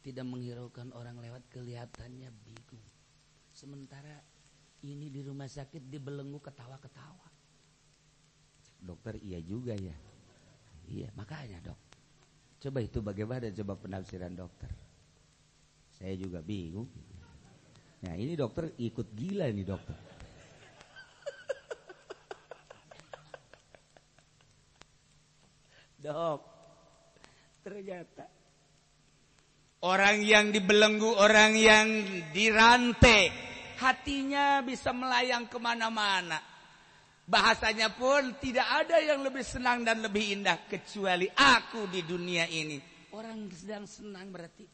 tidak 0.00 0.24
menghiraukan 0.24 0.88
orang 0.96 1.20
lewat 1.20 1.44
kelihatannya 1.52 2.32
bingung 2.48 2.84
sementara 3.52 4.24
ini 4.88 5.12
di 5.12 5.20
rumah 5.20 5.48
sakit 5.48 5.84
dibelenggu 5.84 6.40
ketawa-ketawa 6.40 7.28
dokter 8.78 9.18
iya 9.20 9.42
juga 9.42 9.74
ya 9.74 9.94
iya 10.88 11.10
makanya 11.18 11.58
dok 11.60 11.78
coba 12.58 12.78
itu 12.82 12.98
bagaimana 13.02 13.50
coba 13.52 13.74
penafsiran 13.78 14.34
dokter 14.34 14.70
saya 15.98 16.14
juga 16.14 16.40
bingung 16.40 16.88
nah 18.02 18.14
ini 18.14 18.38
dokter 18.38 18.72
ikut 18.78 19.08
gila 19.14 19.50
ini 19.50 19.62
dokter 19.66 19.98
Dok. 25.98 26.40
Ternyata 27.58 28.24
orang 29.84 30.24
yang 30.24 30.48
dibelenggu, 30.54 31.10
orang 31.12 31.52
yang 31.58 31.86
dirantai, 32.32 33.28
hatinya 33.76 34.64
bisa 34.64 34.94
melayang 34.94 35.46
ke 35.50 35.58
mana-mana. 35.60 36.40
Bahasanya 37.28 37.92
pun 37.92 38.40
tidak 38.40 38.64
ada 38.64 39.04
yang 39.04 39.20
lebih 39.20 39.44
senang 39.44 39.84
dan 39.84 40.00
lebih 40.00 40.40
indah 40.40 40.64
kecuali 40.64 41.28
aku 41.28 41.84
di 41.92 42.00
dunia 42.00 42.48
ini. 42.48 42.80
Orang 43.12 43.52
sedang 43.52 43.84
senang 43.84 44.32
berarti. 44.32 44.64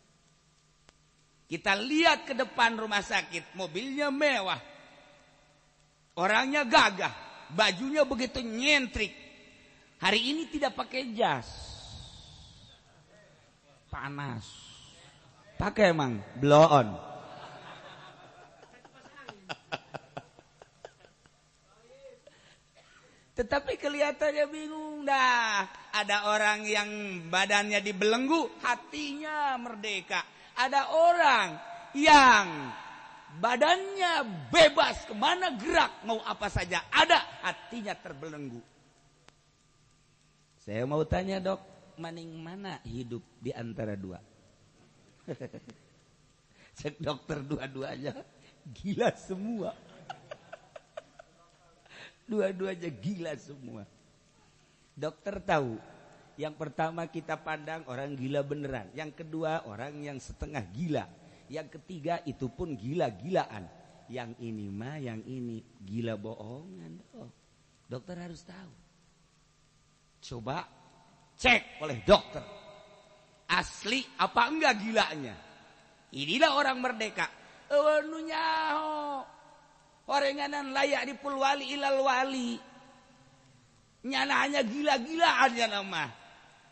Kita 1.50 1.74
lihat 1.74 2.30
ke 2.30 2.34
depan 2.38 2.78
rumah 2.78 3.02
sakit, 3.02 3.58
mobilnya 3.58 4.14
mewah. 4.14 4.62
Orangnya 6.14 6.62
gagah, 6.62 7.10
bajunya 7.50 8.06
begitu 8.06 8.38
nyentrik, 8.38 9.24
Hari 10.04 10.20
ini 10.20 10.44
tidak 10.52 10.76
pakai 10.76 11.16
jas. 11.16 11.48
Panas. 13.88 14.44
Pakai 15.56 15.96
emang, 15.96 16.20
blow 16.36 16.66
on. 16.66 16.88
Tetapi 23.34 23.74
kelihatannya 23.82 24.46
bingung 24.46 25.02
dah. 25.02 25.66
Ada 25.94 26.30
orang 26.30 26.62
yang 26.66 26.90
badannya 27.30 27.82
dibelenggu, 27.82 28.62
hatinya 28.62 29.58
merdeka. 29.58 30.22
Ada 30.54 30.94
orang 30.94 31.48
yang 31.98 32.46
badannya 33.42 34.22
bebas 34.50 35.10
ke 35.10 35.14
mana 35.14 35.54
gerak 35.58 36.06
mau 36.06 36.22
apa 36.22 36.46
saja 36.46 36.86
ada 36.90 37.18
hatinya 37.42 37.94
terbelenggu. 37.98 38.62
Saya 40.62 40.86
mau 40.86 41.02
tanya 41.04 41.42
dok, 41.42 41.60
maning 41.98 42.38
mana 42.38 42.78
hidup 42.86 43.20
di 43.42 43.50
antara 43.50 43.98
dua? 43.98 44.22
Cek 46.78 46.98
dokter 46.98 47.42
dua-duanya 47.42 48.14
gila 48.72 49.12
semua. 49.14 49.74
Dua-duanya 52.24 52.88
gila 52.88 53.32
semua. 53.36 53.84
Dokter 54.94 55.42
tahu, 55.42 55.76
yang 56.34 56.54
pertama 56.58 57.06
kita 57.06 57.38
pandang 57.38 57.86
orang 57.86 58.16
gila 58.18 58.42
beneran. 58.42 58.90
Yang 58.96 59.22
kedua 59.22 59.62
orang 59.68 60.02
yang 60.02 60.18
setengah 60.18 60.64
gila. 60.74 61.04
Yang 61.46 61.78
ketiga 61.78 62.24
itu 62.24 62.50
pun 62.50 62.74
gila-gilaan. 62.74 63.68
Yang 64.10 64.36
ini 64.40 64.66
mah, 64.68 64.98
yang 64.98 65.20
ini 65.24 65.62
gila 65.84 66.18
bohongan. 66.18 66.92
Dok. 67.12 67.30
Dokter 67.84 68.16
harus 68.16 68.42
tahu. 68.42 68.72
Coba 70.24 70.64
cek 71.36 71.84
oleh 71.84 72.00
dokter. 72.02 72.42
Asli 73.44 74.00
apa 74.16 74.48
enggak 74.48 74.74
gilanya? 74.80 75.36
Inilah 76.16 76.50
orang 76.56 76.80
merdeka. 76.80 77.28
Ewanunya 77.68 78.44
Orenganan 80.04 80.72
layak 80.72 81.08
di 81.08 81.14
wali 81.20 81.64
ilal 81.72 82.00
wali. 82.04 82.60
Nyana 84.04 84.44
hanya 84.44 84.60
gila-gilaan 84.60 85.50
ya 85.56 85.66
nama. 85.68 86.04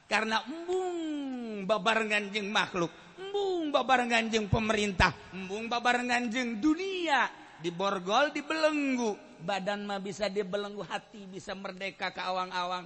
Karena 0.05 0.45
embung 0.45 1.65
babarengan 1.65 2.29
jeng 2.29 2.53
makhluk. 2.53 2.93
Embung 3.17 3.73
babarengan 3.73 4.29
jeng 4.29 4.53
pemerintah. 4.53 5.33
Embung 5.33 5.73
babarengan 5.73 6.29
jeng 6.29 6.61
dunia. 6.61 7.33
Diborgol, 7.63 8.37
dibelenggu. 8.37 9.41
Badan 9.43 9.89
mah 9.89 9.99
bisa 9.99 10.29
dibelenggu, 10.29 10.85
hati 10.85 11.25
bisa 11.25 11.57
merdeka 11.57 12.13
ke 12.13 12.21
awang-awang 12.21 12.85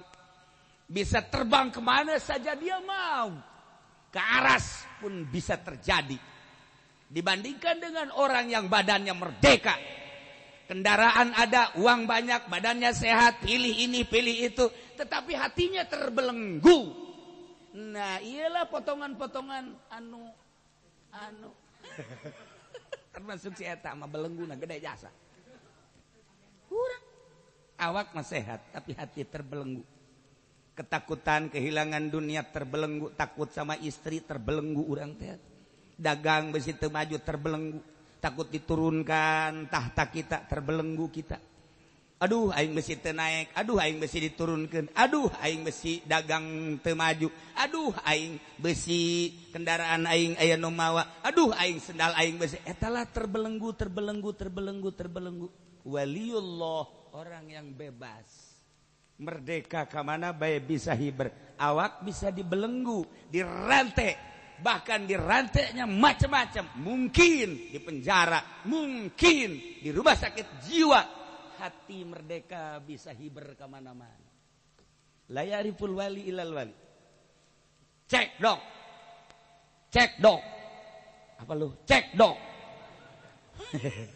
bisa 0.87 1.19
terbang 1.19 1.67
ke 1.67 1.83
mana 1.83 2.15
saja 2.17 2.55
dia 2.55 2.79
mau. 2.79 3.35
Ke 4.07 4.23
aras 4.23 4.87
pun 5.03 5.27
bisa 5.27 5.59
terjadi. 5.59 6.15
Dibandingkan 7.11 7.75
dengan 7.77 8.07
orang 8.15 8.47
yang 8.47 8.71
badannya 8.71 9.11
merdeka. 9.11 9.75
Kendaraan 10.67 11.31
ada, 11.31 11.71
uang 11.79 12.03
banyak, 12.03 12.51
badannya 12.51 12.91
sehat, 12.91 13.39
pilih 13.39 13.71
ini, 13.71 14.03
pilih 14.03 14.51
itu. 14.51 14.67
Tetapi 14.99 15.31
hatinya 15.31 15.87
terbelenggu. 15.87 16.91
Nah 17.77 18.19
iyalah 18.19 18.67
potongan-potongan 18.67 19.65
anu, 19.87 20.27
anu. 21.15 21.51
Termasuk 23.15 23.55
si 23.55 23.63
Eta 23.63 23.95
sama 23.95 24.11
belenggu, 24.11 24.43
nah 24.43 24.59
gede 24.59 24.83
jasa. 24.83 25.07
Kurang. 26.67 27.03
Awak 27.79 28.11
mah 28.11 28.25
sehat, 28.27 28.67
tapi 28.75 28.91
hati 28.91 29.23
terbelenggu 29.23 29.97
ketakutan 30.77 31.49
kehilangan 31.49 32.13
dunia 32.13 32.45
terbelenggu 32.45 33.09
takut 33.17 33.49
sama 33.49 33.73
istri 33.81 34.21
terbelenggu 34.21 34.85
orang 34.85 35.17
teh 35.17 35.33
dagang 35.97 36.53
besi 36.53 36.77
maju 36.77 37.17
terbelenggu 37.17 37.81
takut 38.17 38.49
diturunkan 38.49 39.69
tahta 39.69 40.09
kita 40.09 40.45
terbelenggu 40.49 41.07
kita. 41.09 41.37
Aduh 42.17 42.49
aing 42.49 42.73
besi 42.73 42.97
naik 42.97 43.53
aduh 43.53 43.77
aing 43.77 44.01
besi 44.01 44.17
diturunkan 44.17 44.89
aduh 44.97 45.29
aing 45.37 45.61
besi 45.61 46.01
dagang 46.01 46.81
temaju 46.81 47.29
aduh 47.53 47.93
aing 48.09 48.41
besi 48.57 49.29
kendaraan 49.53 50.09
aing 50.09 50.33
aya 50.41 50.57
nomawa 50.57 51.21
aduh 51.21 51.53
aing 51.53 51.77
sendal 51.77 52.17
aing 52.17 52.41
besi. 52.41 52.57
Etalah 52.65 53.05
terbelenggu 53.05 53.69
terbelenggu 53.77 54.33
terbelenggu 54.33 54.89
terbelenggu. 54.97 55.47
Waliullah 55.85 57.13
orang 57.13 57.53
yang 57.53 57.69
bebas. 57.69 58.25
Merdeka 59.21 59.85
ke 59.85 60.01
mana 60.01 60.33
baik 60.33 60.65
bisa 60.65 60.97
hiber. 60.97 61.29
Awak 61.57 62.01
bisa 62.01 62.33
dibelenggu 62.33 63.05
dirantai 63.29 64.36
bahkan 64.61 65.05
dirantainya 65.05 65.85
macam-macam. 65.85 66.77
Mungkin 66.81 67.71
di 67.73 67.79
penjara 67.81 68.63
mungkin 68.65 69.81
di 69.81 69.89
rumah 69.89 70.15
sakit 70.17 70.47
jiwa. 70.67 71.01
Hati 71.57 72.05
merdeka 72.05 72.77
bisa 72.81 73.09
hiber 73.13 73.57
ke 73.57 73.65
mana-mana. 73.65 74.29
Layariful 75.33 75.97
wali 75.97 76.29
ilal 76.29 76.53
wali. 76.53 76.75
Cek 78.07 78.39
dok 78.39 78.61
cek 79.91 80.21
dok 80.23 80.41
apa 81.37 81.53
lu? 81.57 81.75
Cek 81.83 82.15
dok 82.15 82.37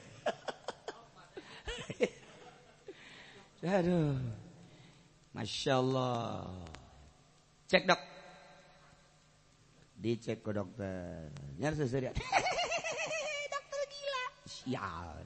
aduh. 3.61 4.17
Masya 5.31 5.73
Allah. 5.79 6.51
Cek 7.67 7.87
dok. 7.87 8.10
Dicek 10.01 10.41
ke 10.41 10.49
dokter. 10.49 11.29
Nyar 11.61 11.77
seserian. 11.77 12.17
dokter 13.53 13.81
gila. 13.85 14.23
Sial. 14.49 15.17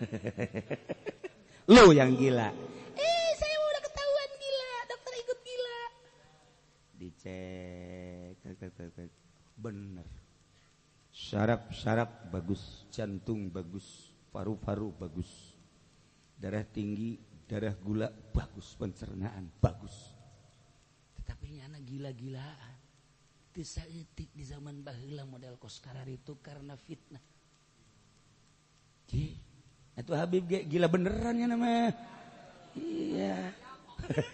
Lu 1.76 1.92
yang 1.92 2.16
gila. 2.16 2.48
Eh, 2.96 3.28
saya 3.36 3.56
udah 3.60 3.82
ketahuan 3.84 4.30
gila. 4.40 4.72
Dokter 4.88 5.12
ikut 5.20 5.38
gila. 5.44 5.80
Dicek. 6.96 8.40
Bener. 9.60 10.08
Syaraf-syaraf 11.12 12.32
bagus. 12.32 12.88
Jantung 12.88 13.52
bagus. 13.52 14.16
Paru-paru 14.32 14.96
bagus. 14.96 15.28
Darah 16.40 16.64
tinggi 16.64 17.28
darah 17.48 17.72
gula 17.80 18.12
bagus 18.12 18.76
pencernaan 18.76 19.48
bagus 19.56 20.12
tetapi 21.16 21.64
anak 21.64 21.80
gila-gilaan 21.88 22.77
etik 23.62 24.30
di 24.30 24.44
zaman 24.46 24.86
bahula 24.86 25.26
model 25.26 25.58
koskarar 25.58 26.06
itu 26.06 26.38
karena 26.38 26.78
fitnah. 26.78 27.22
Ji, 29.08 29.34
itu 29.96 30.12
Habib 30.14 30.44
gila 30.46 30.86
beneran 30.86 31.40
ya 31.40 31.46
nama 31.48 31.90
iya. 32.76 33.50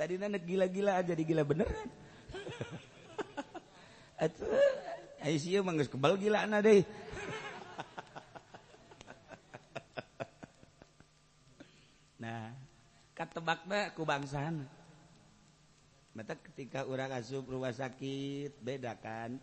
Tadi 0.00 0.16
anak 0.16 0.48
gila-gila 0.48 0.96
aja 0.96 1.12
di 1.12 1.28
gila 1.28 1.44
beneran. 1.44 1.88
Itu 4.24 4.48
Aisyah 5.20 5.60
manggus 5.60 5.92
kebal 5.92 6.16
gila 6.16 6.48
anak 6.48 6.64
deh 6.68 6.80
nebaknya 13.40 13.96
ku 13.96 14.04
bangsan 14.04 14.68
mata 16.10 16.34
ketika 16.34 16.82
orang 16.90 17.14
asup 17.14 17.46
rumah 17.46 17.70
sakit 17.70 18.58
beda 18.58 18.98
kan? 18.98 19.38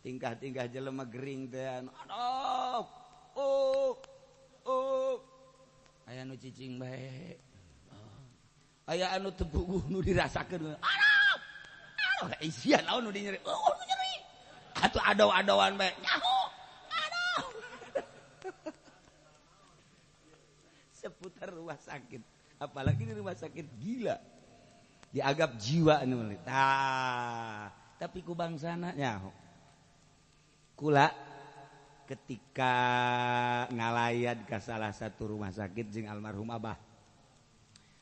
Tingkah-tingkah 0.00 0.66
jelema 0.72 1.04
gering 1.04 1.52
dan 1.52 1.92
aduh 1.92 2.88
oh 3.36 3.92
oh 4.64 5.20
ayah 6.08 6.24
nu 6.24 6.34
cicing 6.40 6.80
baik 6.80 7.36
oh. 7.92 8.90
ayah 8.96 9.12
anu 9.14 9.28
tebuguh 9.28 9.84
nu 9.92 10.00
dirasakan 10.00 10.72
aduh 10.72 12.24
aduh 12.24 12.40
isian 12.40 12.80
lawan 12.88 13.06
nu 13.06 13.12
dinyeri? 13.12 13.38
Oh 13.44 13.70
nu 13.76 13.82
nyeri. 13.84 14.14
Atuh 14.80 15.04
adaw-adawan 15.04 15.76
baik 15.76 15.94
nyaho 16.00 16.38
aduh 16.90 17.42
seputar 21.04 21.52
rumah 21.52 21.76
sakit 21.76 22.24
apalagi 22.56 23.04
di 23.04 23.12
rumah 23.12 23.36
sakit 23.36 23.68
gila 23.78 24.16
dianggap 25.10 25.58
jiwa 25.58 26.02
nulis 26.06 26.42
ah. 26.46 27.70
Tapi 28.00 28.24
ku 28.24 28.32
bangsana. 28.32 28.96
Nyaho. 28.96 29.30
Kula 30.74 31.12
ketika 32.08 32.74
ngalayat 33.70 34.48
ke 34.48 34.56
salah 34.58 34.90
satu 34.90 35.36
rumah 35.36 35.52
sakit 35.52 35.86
jeng 35.92 36.08
almarhum 36.08 36.48
abah. 36.48 36.78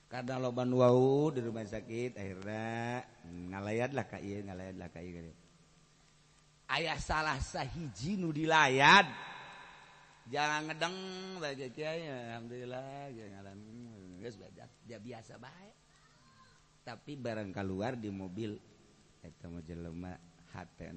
Karena 0.09 0.41
loban 0.41 0.73
wau 0.73 1.29
di 1.29 1.45
rumah 1.45 1.69
sakit 1.69 2.17
akhirnya 2.17 3.05
ngalayat 3.29 3.91
lah 3.93 4.09
kak 4.09 4.25
iya 4.25 4.41
ngalayat 4.41 4.77
lah 4.81 4.89
kak 4.89 5.05
iya 5.05 5.21
ayah 6.69 6.99
salah 7.01 7.41
sahiji 7.41 8.21
nu 8.21 8.29
dilayat 8.29 9.09
jangan 10.29 10.69
ngedeng 10.69 10.97
baca 11.41 11.67
kiai 11.73 12.05
alhamdulillah 12.05 13.09
jangan 13.17 13.57
dia 14.85 14.99
biasa 15.01 15.41
baik 15.41 15.78
tapi 16.89 17.21
barang 17.21 17.53
keluar 17.53 18.01
di 18.01 18.09
mobil. 18.09 18.57
Ketemu 19.21 19.61
jelema 19.61 20.17
hati 20.57 20.89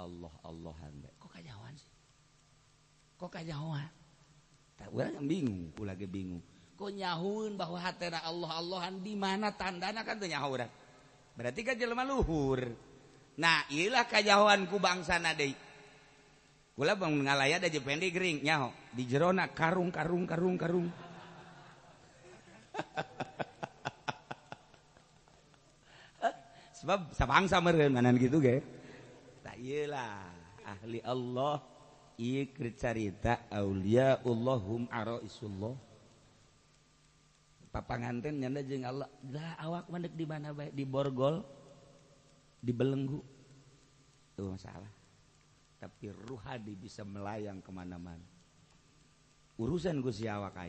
Allah 0.00 0.32
Allah 0.40 0.74
bae 0.96 1.12
kok 1.20 1.28
kajawan 1.28 1.74
sih? 1.76 1.92
Kok 3.20 3.28
kajawan 3.28 3.84
tak 4.74 4.88
orang 4.90 5.28
bingung 5.28 5.70
aku 5.76 5.84
lagi 5.84 6.08
bingung. 6.08 6.40
Kok 6.74 6.88
nyahun 6.88 7.60
bahwa 7.60 7.78
hati 7.78 8.08
Allah 8.08 8.50
Allahan 8.56 9.04
di 9.04 9.12
mana 9.12 9.52
tandana 9.52 10.00
kan 10.08 10.16
tuh 10.16 10.30
nyaho 10.30 10.48
orang 10.56 10.72
berarti 11.36 11.60
kan 11.60 11.76
jelema 11.76 12.08
luhur. 12.08 12.64
Nah 13.36 13.68
iyalah 13.68 14.08
kajawanku 14.08 14.78
bangsa 14.80 15.20
nadei 15.20 15.52
Kula 16.74 16.98
bang 16.98 17.14
ngalaya 17.22 17.62
aja 17.62 17.70
jependi 17.70 18.10
gering 18.10 18.42
nyaho. 18.42 18.74
Di 18.90 19.06
jerona 19.06 19.46
karung 19.52 19.94
karung 19.94 20.26
karung 20.26 20.58
karung. 20.58 20.88
sebab 26.84 27.16
sabangsa 27.16 27.64
meureun 27.64 27.96
manan 27.96 28.20
gitu 28.20 28.44
ge? 28.44 28.60
Tak 29.40 29.56
iyalah. 29.56 30.28
Ahli 30.68 31.00
Allah 31.00 31.64
ieu 32.20 32.44
cerita 32.76 33.48
auliyaullahum 33.48 34.92
araisullah. 34.92 35.72
Papanganten 37.72 38.36
nyanda 38.36 38.60
jeung 38.60 38.84
Allah 38.84 39.08
lah 39.32 39.56
awak 39.64 39.88
mandek 39.88 40.12
di 40.12 40.28
mana 40.28 40.52
bae? 40.52 40.68
Di 40.76 40.84
borgol 40.84 41.40
di 42.60 42.72
belenggu. 42.76 43.24
Tuh 44.36 44.52
masalah. 44.52 44.92
Tapi 45.80 46.12
ruhadi 46.12 46.76
bisa 46.76 47.00
melayang 47.00 47.64
ke 47.64 47.72
mana-mana. 47.72 48.28
Urusan 49.56 50.04
gue 50.04 50.12
si 50.12 50.28
awak 50.28 50.60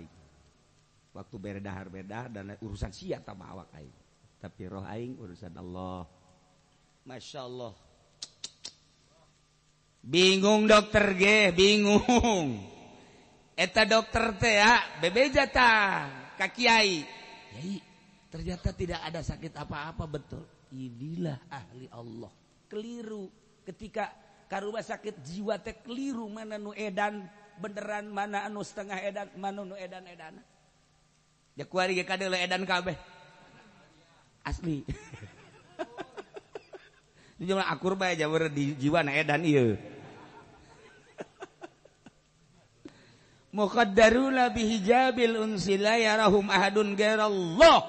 waktu 1.11 1.35
berdahar 1.35 1.91
berdahar 1.91 2.31
dan 2.31 2.55
urusan 2.63 2.91
siap 2.95 3.27
sama 3.27 3.51
awak 3.51 3.71
aing 3.75 4.04
tapi 4.45 4.69
roh 4.69 4.85
aing 4.85 5.17
urusan 5.17 5.57
Allah. 5.57 6.05
Masya 7.01 7.41
Allah 7.49 7.73
bingung 10.05 10.69
dokter 10.69 11.17
ge 11.17 11.49
bingung. 11.49 12.61
Eta 13.57 13.89
dokter 13.89 14.37
teh 14.37 14.61
ya 14.61 15.01
bebeja 15.01 15.49
ta 15.49 15.71
kakiai 16.37 17.07
Yai, 17.55 17.79
ternyata 18.27 18.75
tidak 18.75 18.99
ada 19.01 19.23
sakit 19.23 19.55
apa-apa 19.55 20.05
betul. 20.05 20.43
Inilah 20.75 21.39
ahli 21.47 21.87
Allah. 21.87 22.29
Keliru. 22.67 23.31
Ketika 23.63 24.11
karubah 24.51 24.83
sakit 24.83 25.23
jiwa 25.23 25.55
teh 25.63 25.79
keliru. 25.79 26.27
Mana 26.27 26.59
nu 26.59 26.75
edan 26.75 27.25
beneran 27.57 28.11
mana 28.11 28.43
anu 28.43 28.59
setengah 28.59 28.99
edan 29.07 29.31
mana 29.39 29.63
nu 29.63 29.79
edan 29.79 30.03
edan 30.03 30.35
ya 31.55 31.63
kuari 31.63 31.95
ge 31.95 32.03
kadele 32.03 32.35
edan 32.43 32.67
kabeh 32.67 32.99
asli. 34.45 34.85
Jumlah 37.41 37.67
akur 37.67 37.99
bae 37.99 38.15
jawab 38.15 38.47
di 38.53 38.77
jiwa 38.79 39.03
na 39.03 39.11
edan 39.17 39.43
iya 39.43 39.75
muqaddaruna 43.55 44.51
bihijabil 44.51 45.39
unsila 45.39 45.95
yarahum 45.95 46.51
ahadun 46.51 46.91
gairallah. 46.99 47.79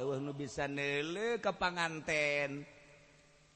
Eueuh 0.00 0.20
nu 0.24 0.32
bisa 0.32 0.64
neule 0.64 1.36
ka 1.40 1.52
panganten. 1.52 2.64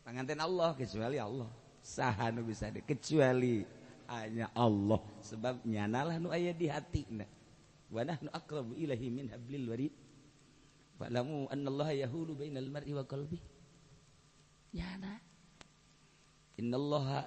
Panganten 0.05 0.41
Allah 0.41 0.77
kecuali 0.77 1.17
Allah. 1.17 1.49
Saha 1.81 2.29
nu 2.29 2.45
bisa 2.45 2.69
de 2.69 2.85
kecuali 2.85 3.65
hanya 4.13 4.53
Allah. 4.53 5.01
Sebab 5.25 5.65
nyanalah 5.65 6.21
nu 6.21 6.29
aya 6.29 6.53
di 6.53 6.69
hatina 6.69 7.25
wa 7.89 8.05
nahnu 8.05 8.29
aqrabu 8.33 8.77
ilahi 8.77 9.09
min 9.09 9.33
hablil 9.33 9.65
warid. 9.73 9.93
Falamu 11.01 11.49
annallaha 11.49 11.97
yahulu 11.97 12.37
bainal 12.37 12.69
mar'i 12.69 12.93
wa 12.93 13.09
qalbi. 13.09 13.41
Nyana. 14.77 15.17
Innallaha 16.61 17.25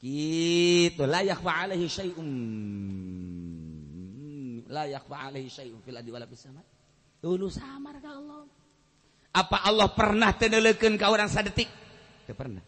kitu 0.00 1.04
la 1.04 1.20
yakhfa 1.20 1.68
alaihi 1.68 1.84
syai'un. 1.92 2.30
La 4.64 4.88
yakhfa 4.88 5.28
alaihi 5.28 5.52
syai'un 5.52 5.76
fil 5.84 6.00
adi 6.00 6.08
wala 6.08 6.24
fis 6.24 6.48
sama. 6.48 6.64
Ulu 7.20 7.52
samar 7.52 8.00
ka 8.00 8.16
Allah. 8.16 8.48
Apa 9.36 9.68
Allah 9.68 9.92
pernah 9.92 10.32
tenelekeun 10.32 10.96
ka 10.96 11.12
urang 11.12 11.28
sadetik? 11.28 11.68
Teu 12.24 12.32
pernah. 12.32 12.64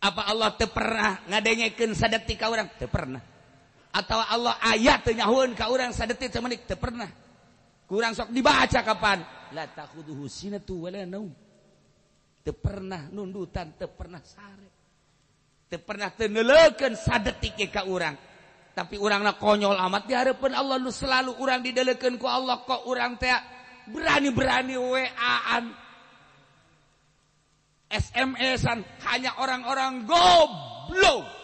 Apa 0.00 0.30
Allah 0.30 0.54
teu 0.54 0.70
pernah 0.70 1.18
ngadengekeun 1.26 1.98
sadetik 1.98 2.38
ka 2.38 2.46
urang? 2.46 2.70
Teu 2.78 2.86
pernah. 2.86 3.18
Atau 3.90 4.22
Allah 4.22 4.54
ayat 4.62 5.02
teu 5.02 5.18
nyahoeun 5.18 5.58
ka 5.58 5.66
urang 5.66 5.90
sadetik 5.90 6.30
semenik? 6.30 6.62
Teu 6.70 6.78
pernah. 6.78 7.10
Kurang 7.90 8.14
sok 8.14 8.30
dibaca 8.30 8.86
kapan? 8.86 9.18
La 9.50 9.66
takhuduhu 9.66 10.30
sinatu 10.30 10.86
wala 10.86 11.02
naum. 11.02 11.34
Teu 12.46 12.54
pernah 12.54 13.10
nundutan 13.10 13.74
teu 13.74 13.90
pernah 13.90 14.22
sare. 14.22 14.70
Teu 15.66 15.82
pernah 15.82 16.14
teu 16.14 16.30
neuleukeun 16.30 16.94
sadetik 16.94 17.58
ka 17.66 17.82
urang. 17.90 18.14
Tapi 18.70 18.94
urangna 18.94 19.34
konyol 19.34 19.74
amat 19.74 20.06
di 20.06 20.14
harapan 20.14 20.54
Allah 20.54 20.78
nu 20.78 20.94
selalu 20.94 21.34
urang 21.42 21.58
didelekeun 21.66 22.14
ku 22.14 22.30
Allah 22.30 22.62
kok 22.62 22.86
urang 22.86 23.18
teh 23.18 23.34
berani-berani 23.90 24.78
WA-an 24.78 25.74
SMS-an 27.90 28.86
hanya 29.10 29.34
orang-orang 29.42 30.06
goblok 30.06 31.40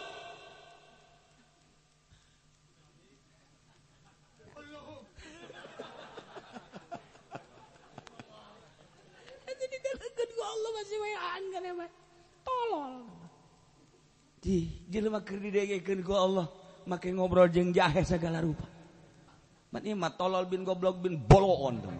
Allah 10.46 10.65
masih 10.76 10.98
waan 11.00 11.42
kan 11.48 11.62
ya 11.64 11.74
tolol. 12.44 12.94
Di 14.44 14.84
jelema 14.92 15.24
keur 15.24 15.40
didengekeun 15.40 16.04
ku 16.04 16.12
Allah. 16.12 16.46
Make 16.86 17.10
ngobrol 17.10 17.50
jeung 17.50 17.74
jahe 17.74 18.04
segala 18.06 18.44
rupa. 18.44 18.68
Man 19.74 19.82
ieu 19.82 19.98
mah 19.98 20.14
tolol 20.14 20.46
bin 20.46 20.62
goblok 20.62 21.02
bin 21.02 21.18
boloon 21.18 21.76
dong 21.82 21.98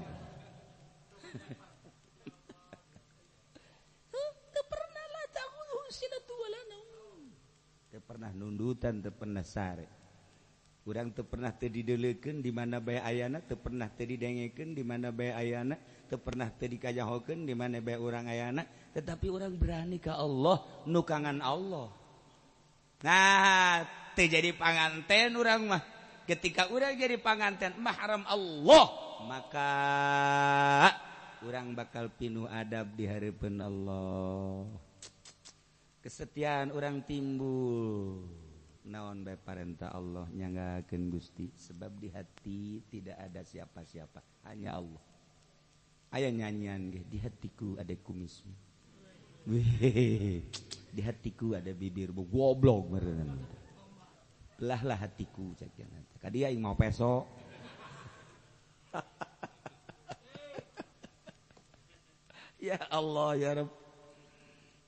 teu 7.97 8.01
pernah 8.05 8.29
nundutan 8.33 9.01
teu 9.01 9.13
pernah 9.13 9.41
sare 9.41 9.96
kurang 10.87 11.11
teu 11.11 11.27
pernah 11.27 11.51
tadi 11.51 11.83
dileken 11.83 12.39
di 12.39 12.55
mana 12.55 12.79
bae 12.79 13.03
ayana 13.03 13.43
teu 13.43 13.59
pernah 13.59 13.91
tadi 13.91 14.15
dengeken 14.15 14.71
di 14.71 14.87
mana 14.87 15.11
bae 15.11 15.35
ayana 15.35 15.75
ter 16.07 16.23
pernah 16.23 16.47
tadi 16.55 16.79
kajjahoken 16.79 17.45
di 17.45 17.55
mana 17.59 17.83
bay 17.83 17.99
orang 17.99 18.31
ayana. 18.31 18.63
Tetapi 18.95 19.27
orang 19.27 19.53
berani 19.59 19.99
ke 19.99 20.15
Allah 20.15 20.63
nukangan 20.87 21.43
Allah. 21.43 21.91
Nah 23.03 23.83
terjadi 24.15 24.55
panganten 24.55 25.35
orang 25.37 25.61
mah. 25.67 25.83
Ketika 26.27 26.71
orang 26.71 26.95
jadi 26.99 27.19
panganten 27.19 27.75
mahram 27.83 28.23
Allah. 28.27 28.87
Maka 29.27 29.71
orang 31.43 31.75
bakal 31.75 32.11
pinuh 32.15 32.47
adab 32.47 32.95
di 32.95 33.05
hadapan 33.07 33.63
Allah. 33.63 34.67
Kesetiaan 36.03 36.71
orang 36.71 37.03
timbul. 37.03 38.46
Naon 38.87 39.27
baik 39.27 39.43
parenta 39.43 39.91
Allah 39.91 40.31
nyanggakeun 40.31 41.11
Gusti? 41.11 41.51
Sebab 41.51 41.99
di 41.99 42.09
hati 42.15 42.87
tidak 42.87 43.19
ada 43.19 43.43
siapa-siapa 43.43 44.47
hanya 44.47 44.79
Allah. 44.79 45.03
Aya 46.15 46.31
nyanyian 46.31 46.95
di 46.95 47.19
hatiku 47.19 47.75
ada 47.77 47.93
kumismu 47.99 48.67
di 49.47 50.99
hatiku 51.07 51.55
ada 51.55 51.71
bibir 51.71 52.11
goblok 52.11 52.99
belah 54.59 54.83
lah 54.83 54.99
hatiku 54.99 55.55
dia 56.27 56.51
yang 56.51 56.67
mau 56.67 56.75
peso 56.75 57.23
ya 62.67 62.75
Allah 62.91 63.39
ya 63.39 63.63
Rabb 63.63 63.71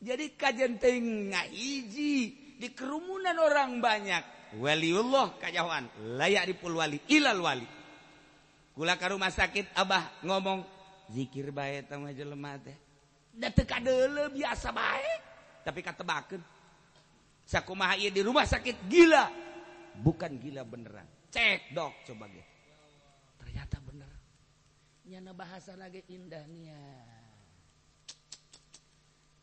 jadi 0.02 0.26
kajian 0.34 0.82
tengah 0.82 1.46
iji 1.54 2.34
di 2.58 2.74
kerumunan 2.74 3.38
orang 3.38 3.78
banyak. 3.78 4.22
Waliullah 4.58 5.38
kajawan. 5.38 5.86
Layak 6.18 6.50
dipul 6.50 6.74
wali 6.74 6.98
ilal 7.06 7.38
wali. 7.38 7.68
Kula 8.74 8.98
ke 8.98 9.06
rumah 9.14 9.30
sakit 9.30 9.78
abah 9.78 10.22
ngomong 10.26 10.66
zikir 11.14 11.54
baik 11.54 11.86
sama 11.86 12.10
jelema 12.10 12.58
teh. 12.58 12.74
Da 13.30 13.54
teu 13.54 13.62
kadele 13.62 14.34
biasa 14.34 14.74
baik. 14.74 15.20
Tapi 15.62 15.80
katebakeun. 15.86 16.42
Sakumaha 17.48 17.96
ieu 17.96 18.10
di 18.10 18.20
rumah 18.20 18.44
sakit 18.44 18.90
gila. 18.90 19.30
Bukan 19.98 20.36
gila 20.42 20.66
beneran. 20.66 21.06
Cek 21.30 21.72
dok 21.72 21.94
coba 22.10 22.26
ge. 22.28 22.44
Ternyata 23.38 23.76
bener. 23.80 24.10
Nyana 25.08 25.32
bahasa 25.32 25.72
lagi 25.78 26.04
indahnya 26.12 26.78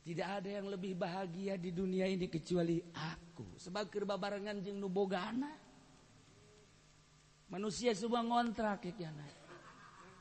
tidak 0.05 0.37
ada 0.37 0.61
yang 0.61 0.69
lebih 0.69 0.93
bahagia 0.93 1.57
di 1.57 1.73
dunia 1.73 2.05
ini 2.05 2.29
kecuali 2.29 2.77
aku. 2.93 3.57
Sebagai 3.57 4.05
babarengan 4.05 4.61
jeung 4.61 4.77
nubogana. 4.77 5.49
Manusia 7.49 7.89
semua 7.97 8.21
ngontrak 8.21 8.85
ya 8.85 9.09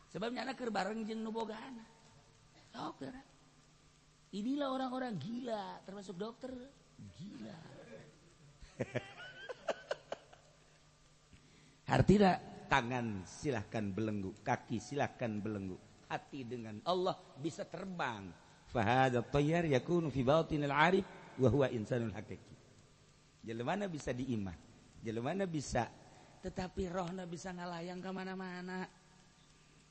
sebabnya 0.08 0.48
anak 0.48 0.64
bareng 0.72 1.04
jeung 1.04 1.20
nubogana. 1.20 1.84
Oh, 2.80 2.96
inilah 4.32 4.72
orang-orang 4.72 5.20
gila 5.20 5.84
termasuk 5.84 6.16
dokter. 6.16 6.56
Gila. 7.20 7.60
Artinya 11.94 12.40
tangan 12.72 13.28
silahkan 13.28 13.84
belenggu, 13.92 14.32
kaki 14.40 14.80
silahkan 14.80 15.44
belenggu, 15.44 15.76
hati 16.08 16.40
dengan 16.48 16.80
Allah 16.88 17.20
bisa 17.36 17.68
terbang 17.68 18.32
fahada 18.74 19.22
tayyar 19.22 19.70
yakunu 19.70 20.10
fi 20.10 20.26
batinil 20.26 20.74
arif 20.74 21.06
wa 21.38 21.46
huwa 21.46 21.70
insanul 21.70 22.10
hakiki 22.10 22.54
jelema 23.46 23.86
bisa 23.86 24.10
diimah 24.10 24.58
jelema 25.04 25.36
bisa. 25.46 25.86
Tetapi 26.40 26.92
rohna 26.92 27.24
bisa 27.24 27.52
ngalayang 27.52 28.00
ke 28.00 28.10
mana-mana 28.12 28.88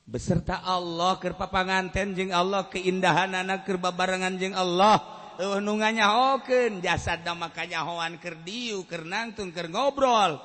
beserta 0.03 0.59
Allah 0.65 1.15
keur 1.21 1.37
papanganten 1.39 2.11
jeung 2.17 2.33
Allah 2.35 2.67
keindahanana 2.67 3.63
keur 3.63 3.79
babarengan 3.79 4.35
jeung 4.35 4.57
Allah. 4.57 5.21
Eueuh 5.33 5.57
nu 5.65 5.81
nganyahokeun 5.81 6.77
jasadna 6.77 7.33
maka 7.33 7.65
nyahoan 7.65 8.21
keur 8.21 8.37
diu 8.45 8.85
keur 8.85 9.01
nangtung 9.01 9.49
keur 9.49 9.65
ngobrol. 9.65 10.37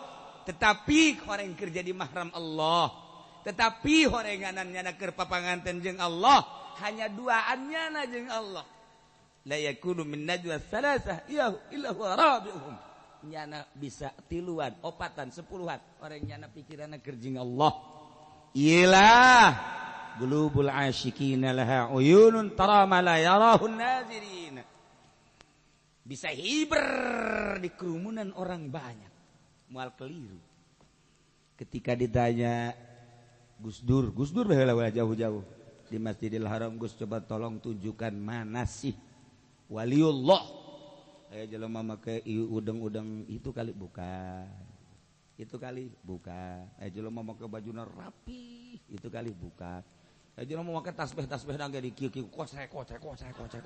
Tetapi 0.48 1.28
horeng 1.28 1.52
keur 1.52 1.68
jadi 1.68 1.92
mahram 1.92 2.32
Allah. 2.32 2.88
Tetapi 3.44 4.08
horenganannya 4.08 4.80
nyana 4.80 4.92
keur 4.96 5.12
papanganten 5.12 5.84
jeung 5.84 6.00
Allah. 6.00 6.40
Hanya 6.84 7.06
duaannya 7.10 7.82
najeng 7.94 8.28
Allah. 8.30 8.66
La 9.48 9.56
yakunu 9.56 10.04
min 10.04 10.28
najwa 10.28 10.60
salasah 10.60 11.24
ya 11.30 11.48
illa 11.72 11.90
huwa 11.96 12.12
rabi'uhum. 12.14 12.74
Nyana 13.28 13.66
bisa 13.74 14.14
tiluan 14.30 14.76
opatan 14.84 15.34
sepuluhan. 15.34 15.80
Orang 15.98 16.22
nyana 16.22 16.46
pikiranna 16.52 17.02
kerjing 17.02 17.40
Allah. 17.40 17.72
Ilah 18.54 19.50
gulubul 20.20 20.70
asyikina 20.70 21.50
laha 21.54 21.90
uyunun 21.94 22.54
tara 22.54 22.86
ma 22.86 23.02
la 23.02 23.18
yarahun 23.18 23.74
nazirin. 23.74 24.56
Bisa 26.04 26.32
hiber 26.32 27.60
di 27.60 27.68
kerumunan 27.74 28.32
orang 28.36 28.70
banyak. 28.70 29.12
Mual 29.68 29.92
keliru. 29.98 30.40
Ketika 31.58 31.92
ditanya 31.98 32.72
Gus 33.58 33.82
Dur 33.82 34.14
Gus 34.14 34.30
Dur 34.30 34.46
jauh-jauh 34.48 35.57
di 35.88 35.96
Masjidil 35.96 36.44
Haram 36.44 36.76
Gus 36.76 36.92
coba 36.92 37.24
tolong 37.24 37.56
tunjukkan 37.56 38.12
mana 38.12 38.68
sih 38.68 38.92
waliullah. 39.72 40.44
Eh 41.28 41.44
jelema 41.48 41.84
make 41.84 42.24
udeng-udeng 42.28 43.28
itu 43.28 43.52
kali 43.52 43.72
bukan. 43.72 44.48
Itu 45.36 45.60
kali 45.60 45.92
bukan. 46.04 46.68
Eh 46.80 46.88
jelema 46.92 47.24
make 47.24 47.44
bajuna 47.44 47.84
rapi 47.84 48.76
itu 48.88 49.08
kali 49.08 49.32
bukan. 49.32 49.80
Eh 50.36 50.44
jelema 50.44 50.68
make 50.80 50.92
tasbih-tasbih 50.92 51.56
nang 51.56 51.72
di 51.72 51.92
kieu-kieu 51.92 52.28
kocek 52.28 52.68
kocek 52.68 53.00
kocek 53.00 53.32
kocek 53.36 53.62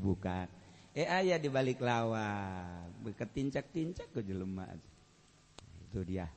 bukan. 0.00 0.46
Eh 0.94 1.08
ayah 1.08 1.40
di 1.40 1.48
balik 1.50 1.80
lawan 1.80 2.92
ketincak-tincak 3.16 4.12
ke 4.12 4.20
jelema 4.24 4.68
itu 5.90 6.00
dia. 6.04 6.28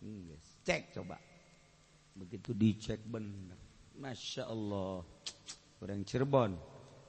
Hmm, 0.00 0.36
cek 0.64 0.96
coba. 0.96 1.20
Begitu 2.16 2.52
dicek 2.52 3.00
bener 3.08 3.69
Masya 4.00 4.48
Allah 4.48 5.04
orang 5.84 6.00
Cirebon. 6.08 6.56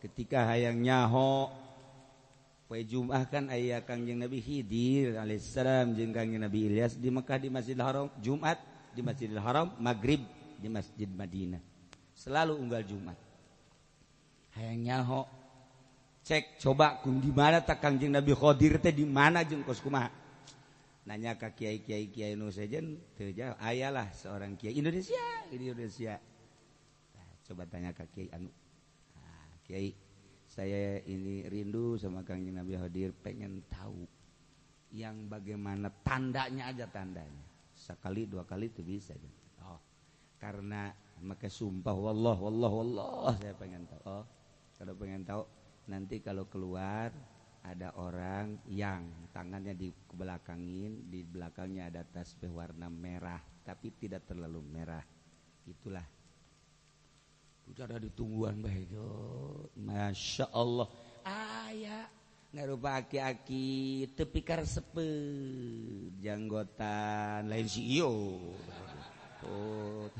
Ketika 0.04 0.44
hayang 0.44 0.84
nyaho 0.84 1.48
Poe 2.68 2.84
Jumat 2.84 3.32
kan 3.32 3.48
ayah 3.48 3.80
kangjeng 3.80 4.20
Nabi 4.20 4.44
Khidir 4.44 5.16
alaihissalam 5.16 5.96
jeung 5.96 6.12
kangjeng 6.12 6.44
Nabi 6.44 6.68
Ilyas 6.68 7.00
di 7.00 7.08
Mekah 7.08 7.40
di 7.40 7.48
Masjidil 7.48 7.84
Haram 7.84 8.08
Jumat 8.20 8.60
di 8.92 9.00
Masjidil 9.00 9.40
Haram 9.40 9.72
Maghrib 9.80 10.20
di 10.60 10.68
Masjid 10.68 11.08
Madinah. 11.08 11.64
Selalu 12.12 12.60
unggal 12.60 12.84
Jumat. 12.84 13.16
Hayang 14.60 14.84
nyaho 14.84 15.24
cek 16.28 16.60
coba 16.60 17.00
kun 17.00 17.24
di 17.24 17.32
mana 17.32 17.64
tak 17.64 17.80
kangjeng 17.80 18.12
Nabi 18.12 18.36
Khidir 18.36 18.84
teh 18.84 18.92
di 18.92 19.08
mana 19.08 19.48
jeung 19.48 19.64
kos 19.64 19.80
kumaha? 19.80 20.12
Nanya 21.08 21.40
ke 21.40 21.48
kiai 21.56 21.80
kiai 21.80 22.12
kiai 22.12 22.36
nu 22.36 22.52
sejen 22.52 23.00
ayalah 23.64 24.12
seorang 24.12 24.60
kiai 24.60 24.76
Indonesia 24.76 25.24
Indonesia 25.50 26.20
coba 27.52 27.68
tanya 27.68 27.92
ke 27.92 28.08
Kiai 28.16 28.32
anu. 28.32 28.48
Nah, 29.20 29.52
Kiai 29.68 29.92
saya 30.48 31.04
ini 31.04 31.44
rindu 31.52 32.00
sama 32.00 32.24
Kang 32.24 32.48
Nabi 32.48 32.80
hadir 32.80 33.12
pengen 33.12 33.60
tahu 33.68 34.08
yang 34.96 35.28
bagaimana 35.28 35.92
tandanya 36.04 36.72
aja 36.72 36.88
tandanya. 36.88 37.44
Sekali 37.76 38.24
dua 38.24 38.48
kali 38.48 38.72
itu 38.72 38.84
bisa 38.84 39.12
oh 39.68 39.80
karena 40.40 40.96
maka 41.24 41.52
sumpah 41.52 41.92
wallah 41.92 42.40
wallah 42.40 42.72
wallah 42.72 43.36
saya 43.44 43.52
pengen 43.60 43.84
tahu. 43.84 44.00
Oh 44.08 44.24
kalau 44.80 44.96
pengen 44.96 45.28
tahu 45.28 45.44
nanti 45.92 46.24
kalau 46.24 46.48
keluar 46.48 47.12
ada 47.68 47.94
orang 48.00 48.58
yang 48.72 49.28
tangannya 49.36 49.76
di 49.76 49.92
belakangin 49.92 51.12
di 51.12 51.22
belakangnya 51.22 51.92
ada 51.92 52.02
tasbih 52.08 52.50
warna 52.50 52.88
merah 52.88 53.44
tapi 53.68 53.92
tidak 54.00 54.24
terlalu 54.24 54.64
merah. 54.64 55.04
Itulah 55.64 56.21
ada 57.80 58.04
ditungguan 58.04 58.60
baik 58.60 58.92
Masya 59.80 60.52
Allah 60.52 60.92
aya 61.24 62.10
nggak 62.52 62.68
lupa 62.68 63.00
aki-aki 63.00 64.12
tepikar 64.12 64.68
sepe 64.68 65.08
janggotan. 66.20 67.48
Lain 67.48 67.64
si 67.64 67.96
iyo 67.96 68.12
oh. 69.48 70.12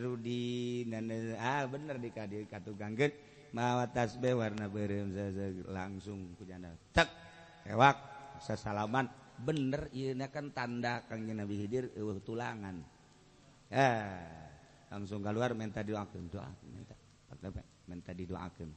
Rudi 0.00 0.88
ah 1.36 1.68
bener 1.68 2.00
di 2.00 2.08
kadi 2.08 2.48
gangget 2.48 3.12
mawa 3.52 3.84
tasbih 3.84 4.32
warna 4.38 4.64
berem 4.64 5.12
langsung 5.68 6.32
kujana 6.40 6.72
cek 6.96 7.08
ewak 7.68 7.96
sesalaman 8.40 9.19
bener 9.40 9.88
ini 9.96 10.26
kan 10.28 10.52
tanda 10.52 11.04
kangjeng 11.08 11.40
Nabi 11.40 11.54
Khidir 11.64 11.96
eueuh 11.96 12.20
tulangan. 12.20 12.76
Eh 13.70 14.40
langsung 14.90 15.22
keluar 15.22 15.54
minta 15.54 15.86
doakeun 15.86 16.26
doa 16.26 16.50
minta 16.66 16.94
minta 17.86 18.10
didoakeun 18.10 18.70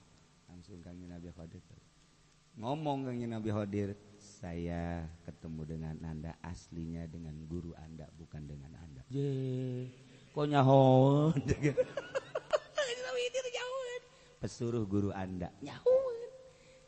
langsung 0.45 0.77
kangjeng 0.85 1.09
Nabi 1.09 1.33
Khidir 1.33 1.61
ngomong 2.61 3.09
kangjeng 3.09 3.33
Nabi 3.33 3.49
Khidir 3.49 3.97
saya 4.21 5.09
ketemu 5.25 5.61
dengan 5.65 5.95
anda 6.05 6.37
aslinya 6.45 7.09
dengan 7.09 7.33
guru 7.49 7.73
anda 7.81 8.05
bukan 8.13 8.45
dengan 8.45 8.71
anda. 8.77 9.01
Je 9.09 9.89
kok 10.31 10.45
nyahon 10.45 11.33
pesuruh 14.41 14.85
guru 14.85 15.09
anda. 15.15 15.49
Nyahun. 15.65 16.15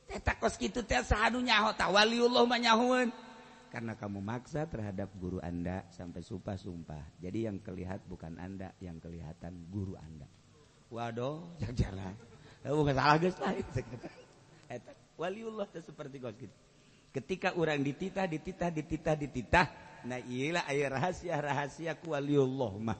Teta 0.05 0.37
kos 0.37 0.59
gitu 0.61 0.85
teh 0.85 1.01
sahanu 1.01 1.41
nyaho 1.41 1.73
tawaliullah 1.73 2.45
mah 2.45 2.59
nyahun 2.61 3.24
karena 3.75 3.91
kamu 3.99 4.23
maksa 4.23 4.63
terhadap 4.71 5.11
guru 5.19 5.43
Anda 5.43 5.83
sampai 5.91 6.23
sumpah-sumpah. 6.23 7.19
Jadi 7.19 7.43
yang 7.43 7.59
kelihatan 7.59 8.07
bukan 8.07 8.39
Anda, 8.39 8.71
yang 8.79 9.03
kelihatan 9.03 9.67
guru 9.67 9.99
Anda. 9.99 10.31
Waduh, 10.87 11.59
jangan. 11.59 12.15
Bukan 12.63 12.95
salah 12.95 13.19
guys 13.19 13.35
lah. 13.35 13.51
Waliullah 15.19 15.67
itu 15.67 15.83
seperti 15.91 16.23
kos 16.23 16.35
gitu. 16.39 16.55
ketika 17.15 17.55
orang 17.55 17.79
dititah 17.79 18.27
dititah 18.27 18.67
dititah 18.67 19.15
dititah 19.15 19.67
nah 20.03 20.19
iyalah 20.19 20.67
air 20.67 20.91
rahasia 20.91 21.39
rahasia 21.39 21.95
kualiullah 21.95 22.75
mah 22.75 22.99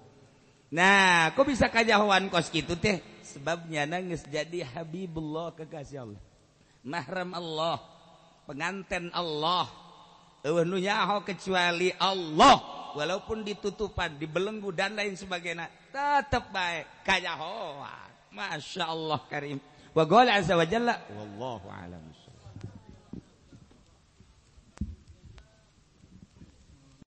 nah 0.71 1.35
kok 1.35 1.43
bisa 1.43 1.67
kajahuan 1.67 2.31
kos 2.31 2.47
gitu 2.47 2.79
teh 2.79 3.03
sebabnya 3.27 3.83
nangis 3.83 4.23
jadi 4.31 4.63
habibullah 4.63 5.51
kekasih 5.59 6.07
Allah 6.07 6.23
mahram 6.87 7.35
Allah 7.35 7.83
penganten 8.47 9.11
Allah 9.11 9.84
nyaho 10.77 11.25
kecuali 11.25 11.89
Allah. 11.97 12.73
Walaupun 12.95 13.43
ditutupan 13.43 14.15
dibelenggu 14.15 14.71
dan 14.71 14.95
lain 14.95 15.19
sebagainya 15.19 15.67
tetap 15.91 16.47
baik 16.47 17.03
kayak 17.03 17.35
Masya 18.31 18.87
Allah 18.87 19.19
Karim. 19.27 19.59
Wa 19.91 20.07
Azza 20.31 20.55
wa 20.55 20.63
Jalla 20.63 21.03
wallahu 21.11 21.67
alam. 21.67 22.14